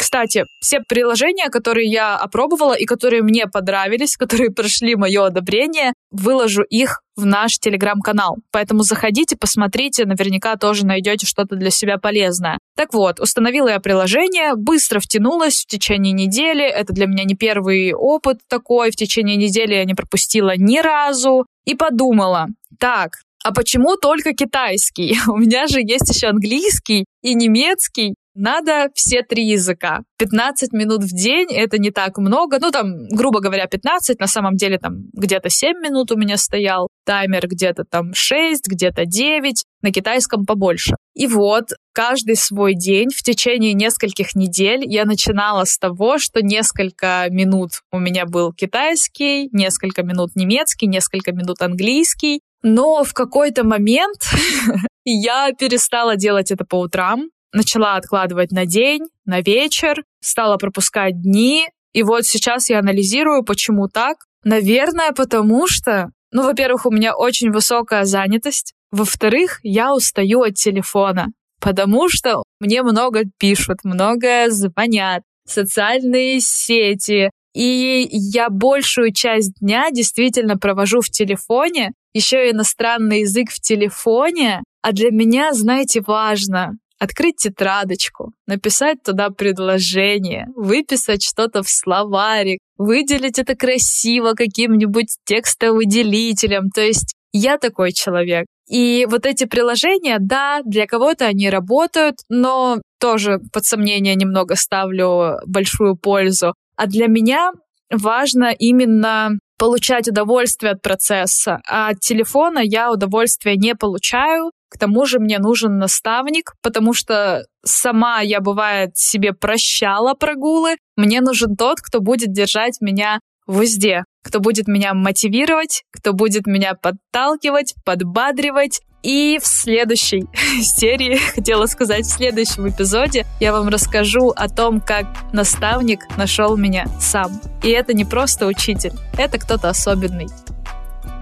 кстати, 0.00 0.46
все 0.62 0.80
приложения, 0.80 1.50
которые 1.50 1.86
я 1.86 2.16
опробовала 2.16 2.72
и 2.72 2.86
которые 2.86 3.22
мне 3.22 3.46
понравились, 3.46 4.16
которые 4.16 4.50
прошли 4.50 4.96
мое 4.96 5.26
одобрение, 5.26 5.92
выложу 6.10 6.62
их 6.62 7.02
в 7.16 7.26
наш 7.26 7.58
телеграм-канал. 7.58 8.38
Поэтому 8.50 8.82
заходите, 8.82 9.36
посмотрите, 9.36 10.06
наверняка 10.06 10.56
тоже 10.56 10.86
найдете 10.86 11.26
что-то 11.26 11.54
для 11.54 11.68
себя 11.68 11.98
полезное. 11.98 12.56
Так 12.78 12.94
вот, 12.94 13.20
установила 13.20 13.68
я 13.68 13.78
приложение, 13.78 14.54
быстро 14.56 15.00
втянулась 15.00 15.64
в 15.64 15.66
течение 15.66 16.14
недели. 16.14 16.64
Это 16.64 16.94
для 16.94 17.06
меня 17.06 17.24
не 17.24 17.34
первый 17.34 17.92
опыт 17.92 18.38
такой. 18.48 18.92
В 18.92 18.96
течение 18.96 19.36
недели 19.36 19.74
я 19.74 19.84
не 19.84 19.92
пропустила 19.92 20.54
ни 20.56 20.78
разу. 20.78 21.44
И 21.66 21.74
подумала, 21.74 22.46
так, 22.78 23.10
а 23.44 23.52
почему 23.52 23.96
только 23.96 24.32
китайский? 24.32 25.18
У 25.28 25.36
меня 25.36 25.66
же 25.66 25.80
есть 25.80 26.08
еще 26.08 26.28
английский 26.28 27.04
и 27.22 27.34
немецкий. 27.34 28.14
Надо 28.40 28.88
все 28.94 29.22
три 29.22 29.46
языка. 29.48 30.00
15 30.18 30.72
минут 30.72 31.02
в 31.04 31.14
день— 31.14 31.48
это 31.50 31.76
не 31.76 31.90
так 31.90 32.16
много. 32.16 32.58
Ну, 32.58 32.70
там, 32.70 33.06
грубо 33.08 33.40
говоря, 33.40 33.66
15. 33.66 34.18
На 34.18 34.26
самом 34.26 34.56
деле, 34.56 34.78
там, 34.78 35.10
где-то 35.12 35.50
7 35.50 35.78
минут 35.78 36.10
у 36.10 36.16
меня 36.16 36.38
стоял. 36.38 36.88
Таймер 37.04 37.46
где-то 37.48 37.84
там 37.84 38.14
6, 38.14 38.66
где-то 38.66 39.04
9. 39.04 39.64
На 39.82 39.92
китайском 39.92 40.46
побольше. 40.46 40.94
И 41.14 41.26
вот, 41.26 41.72
каждый 41.92 42.36
свой 42.36 42.72
день 42.72 43.10
в 43.14 43.22
течение 43.22 43.74
нескольких 43.74 44.34
недель 44.34 44.84
я 44.86 45.04
начинала 45.04 45.66
с 45.66 45.76
того, 45.76 46.16
что 46.16 46.40
несколько 46.40 47.26
минут 47.28 47.72
у 47.92 47.98
меня 47.98 48.24
был 48.24 48.54
китайский, 48.54 49.50
несколько 49.52 50.02
минут 50.02 50.30
немецкий, 50.34 50.86
несколько 50.86 51.32
минут 51.32 51.60
английский. 51.60 52.40
Но 52.62 53.04
в 53.04 53.12
какой-то 53.12 53.64
момент 53.64 54.22
я 55.04 55.52
перестала 55.52 56.16
делать 56.16 56.50
это 56.50 56.64
по 56.64 56.76
утрам, 56.76 57.28
начала 57.52 57.96
откладывать 57.96 58.52
на 58.52 58.66
день, 58.66 59.02
на 59.24 59.40
вечер, 59.40 60.04
стала 60.20 60.56
пропускать 60.56 61.20
дни. 61.20 61.66
И 61.92 62.02
вот 62.02 62.24
сейчас 62.24 62.70
я 62.70 62.78
анализирую, 62.78 63.44
почему 63.44 63.88
так. 63.88 64.18
Наверное, 64.44 65.12
потому 65.12 65.66
что, 65.66 66.10
ну, 66.32 66.44
во-первых, 66.44 66.86
у 66.86 66.90
меня 66.90 67.14
очень 67.14 67.50
высокая 67.50 68.04
занятость. 68.04 68.74
Во-вторых, 68.90 69.60
я 69.62 69.94
устаю 69.94 70.42
от 70.42 70.54
телефона, 70.54 71.28
потому 71.60 72.08
что 72.08 72.42
мне 72.60 72.82
много 72.82 73.22
пишут, 73.38 73.84
много 73.84 74.50
звонят, 74.50 75.22
социальные 75.46 76.40
сети. 76.40 77.30
И 77.52 78.08
я 78.10 78.48
большую 78.48 79.12
часть 79.12 79.54
дня 79.60 79.90
действительно 79.90 80.56
провожу 80.56 81.00
в 81.00 81.10
телефоне, 81.10 81.92
еще 82.14 82.50
иностранный 82.50 83.20
язык 83.20 83.50
в 83.50 83.60
телефоне. 83.60 84.62
А 84.82 84.92
для 84.92 85.10
меня, 85.10 85.52
знаете, 85.52 86.00
важно 86.00 86.74
открыть 87.00 87.36
тетрадочку, 87.36 88.32
написать 88.46 89.02
туда 89.02 89.30
предложение, 89.30 90.46
выписать 90.54 91.24
что-то 91.24 91.62
в 91.62 91.68
словарик, 91.68 92.60
выделить 92.76 93.38
это 93.38 93.56
красиво 93.56 94.34
каким-нибудь 94.34 95.16
текстовыделителем. 95.24 96.68
То 96.70 96.82
есть 96.82 97.14
я 97.32 97.56
такой 97.58 97.92
человек. 97.92 98.46
И 98.68 99.06
вот 99.10 99.24
эти 99.26 99.46
приложения, 99.46 100.18
да, 100.20 100.60
для 100.64 100.86
кого-то 100.86 101.24
они 101.26 101.48
работают, 101.48 102.16
но 102.28 102.80
тоже 103.00 103.40
под 103.52 103.64
сомнение 103.64 104.14
немного 104.14 104.54
ставлю 104.54 105.38
большую 105.46 105.96
пользу. 105.96 106.54
А 106.76 106.86
для 106.86 107.08
меня 107.08 107.52
важно 107.90 108.52
именно 108.56 109.30
получать 109.58 110.08
удовольствие 110.08 110.72
от 110.72 110.82
процесса. 110.82 111.60
А 111.66 111.88
от 111.88 112.00
телефона 112.00 112.60
я 112.62 112.92
удовольствия 112.92 113.56
не 113.56 113.74
получаю. 113.74 114.50
К 114.70 114.78
тому 114.78 115.04
же 115.04 115.18
мне 115.18 115.38
нужен 115.38 115.78
наставник, 115.78 116.54
потому 116.62 116.94
что 116.94 117.44
сама 117.64 118.20
я, 118.20 118.40
бывает, 118.40 118.96
себе 118.96 119.32
прощала 119.32 120.14
прогулы. 120.14 120.76
Мне 120.96 121.20
нужен 121.20 121.56
тот, 121.56 121.80
кто 121.80 122.00
будет 122.00 122.32
держать 122.32 122.80
меня 122.80 123.18
в 123.46 123.58
узде, 123.58 124.04
кто 124.22 124.38
будет 124.38 124.68
меня 124.68 124.94
мотивировать, 124.94 125.82
кто 125.92 126.12
будет 126.12 126.46
меня 126.46 126.74
подталкивать, 126.74 127.74
подбадривать 127.84 128.80
И 129.02 129.38
в 129.42 129.46
следующей 129.46 130.26
серии, 130.62 131.16
хотела 131.34 131.66
сказать, 131.66 132.04
в 132.04 132.10
следующем 132.10 132.68
эпизоде 132.68 133.26
я 133.40 133.52
вам 133.52 133.68
расскажу 133.68 134.28
о 134.28 134.48
том, 134.48 134.80
как 134.80 135.06
наставник 135.32 136.00
нашел 136.16 136.56
меня 136.56 136.86
сам. 137.00 137.40
И 137.64 137.70
это 137.70 137.92
не 137.92 138.04
просто 138.04 138.46
учитель, 138.46 138.92
это 139.18 139.38
кто-то 139.38 139.68
особенный. 139.70 140.28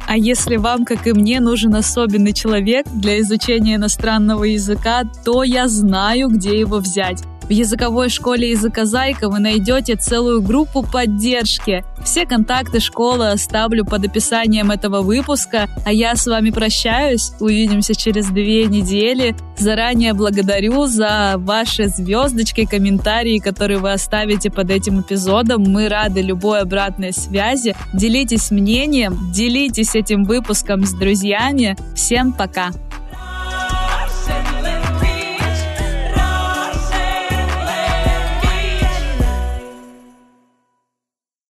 А 0.09 0.17
если 0.17 0.57
вам, 0.57 0.87
как 0.87 1.07
и 1.07 1.13
мне, 1.13 1.39
нужен 1.39 1.75
особенный 1.75 2.33
человек 2.33 2.87
для 2.91 3.21
изучения 3.21 3.75
иностранного 3.75 4.45
языка, 4.45 5.03
то 5.23 5.43
я 5.43 5.69
знаю, 5.69 6.29
где 6.29 6.59
его 6.59 6.79
взять. 6.79 7.23
В 7.49 7.51
языковой 7.51 8.11
школе 8.11 8.51
языка 8.51 8.85
Зайка 8.85 9.31
вы 9.31 9.39
найдете 9.39 9.97
целую 9.97 10.43
группу 10.43 10.83
поддержки. 10.83 11.83
Все 12.05 12.27
контакты 12.27 12.79
школы 12.79 13.31
оставлю 13.31 13.87
под 13.87 14.05
описанием 14.05 14.71
этого 14.71 15.01
выпуска, 15.01 15.67
а 15.87 15.91
я 15.91 16.15
с 16.15 16.27
вами 16.27 16.51
прощаюсь. 16.51 17.33
Увидимся 17.41 17.95
через 17.95 18.27
две 18.27 18.67
недели. 18.67 19.35
Заранее 19.57 20.13
благодарю 20.13 20.87
за 20.89 21.37
ваши 21.39 21.89
звездочки, 21.89 22.67
комментарии, 22.67 23.39
которые 23.39 23.79
вы 23.79 23.93
оставите 23.93 24.51
под 24.51 24.71
этим 24.71 25.01
эпизодом. 25.01 25.63
Мы 25.63 25.89
рады 25.89 26.21
любой 26.21 26.61
обратной 26.61 27.15
связи. 27.15 27.75
Делитесь 27.95 28.51
мнением, 28.51 29.33
делитесь 29.33 29.95
этим 29.95 30.25
выпуском 30.25 30.85
с 30.85 30.93
друзьями. 30.93 31.79
Всем 31.95 32.35
пока! 32.35 32.73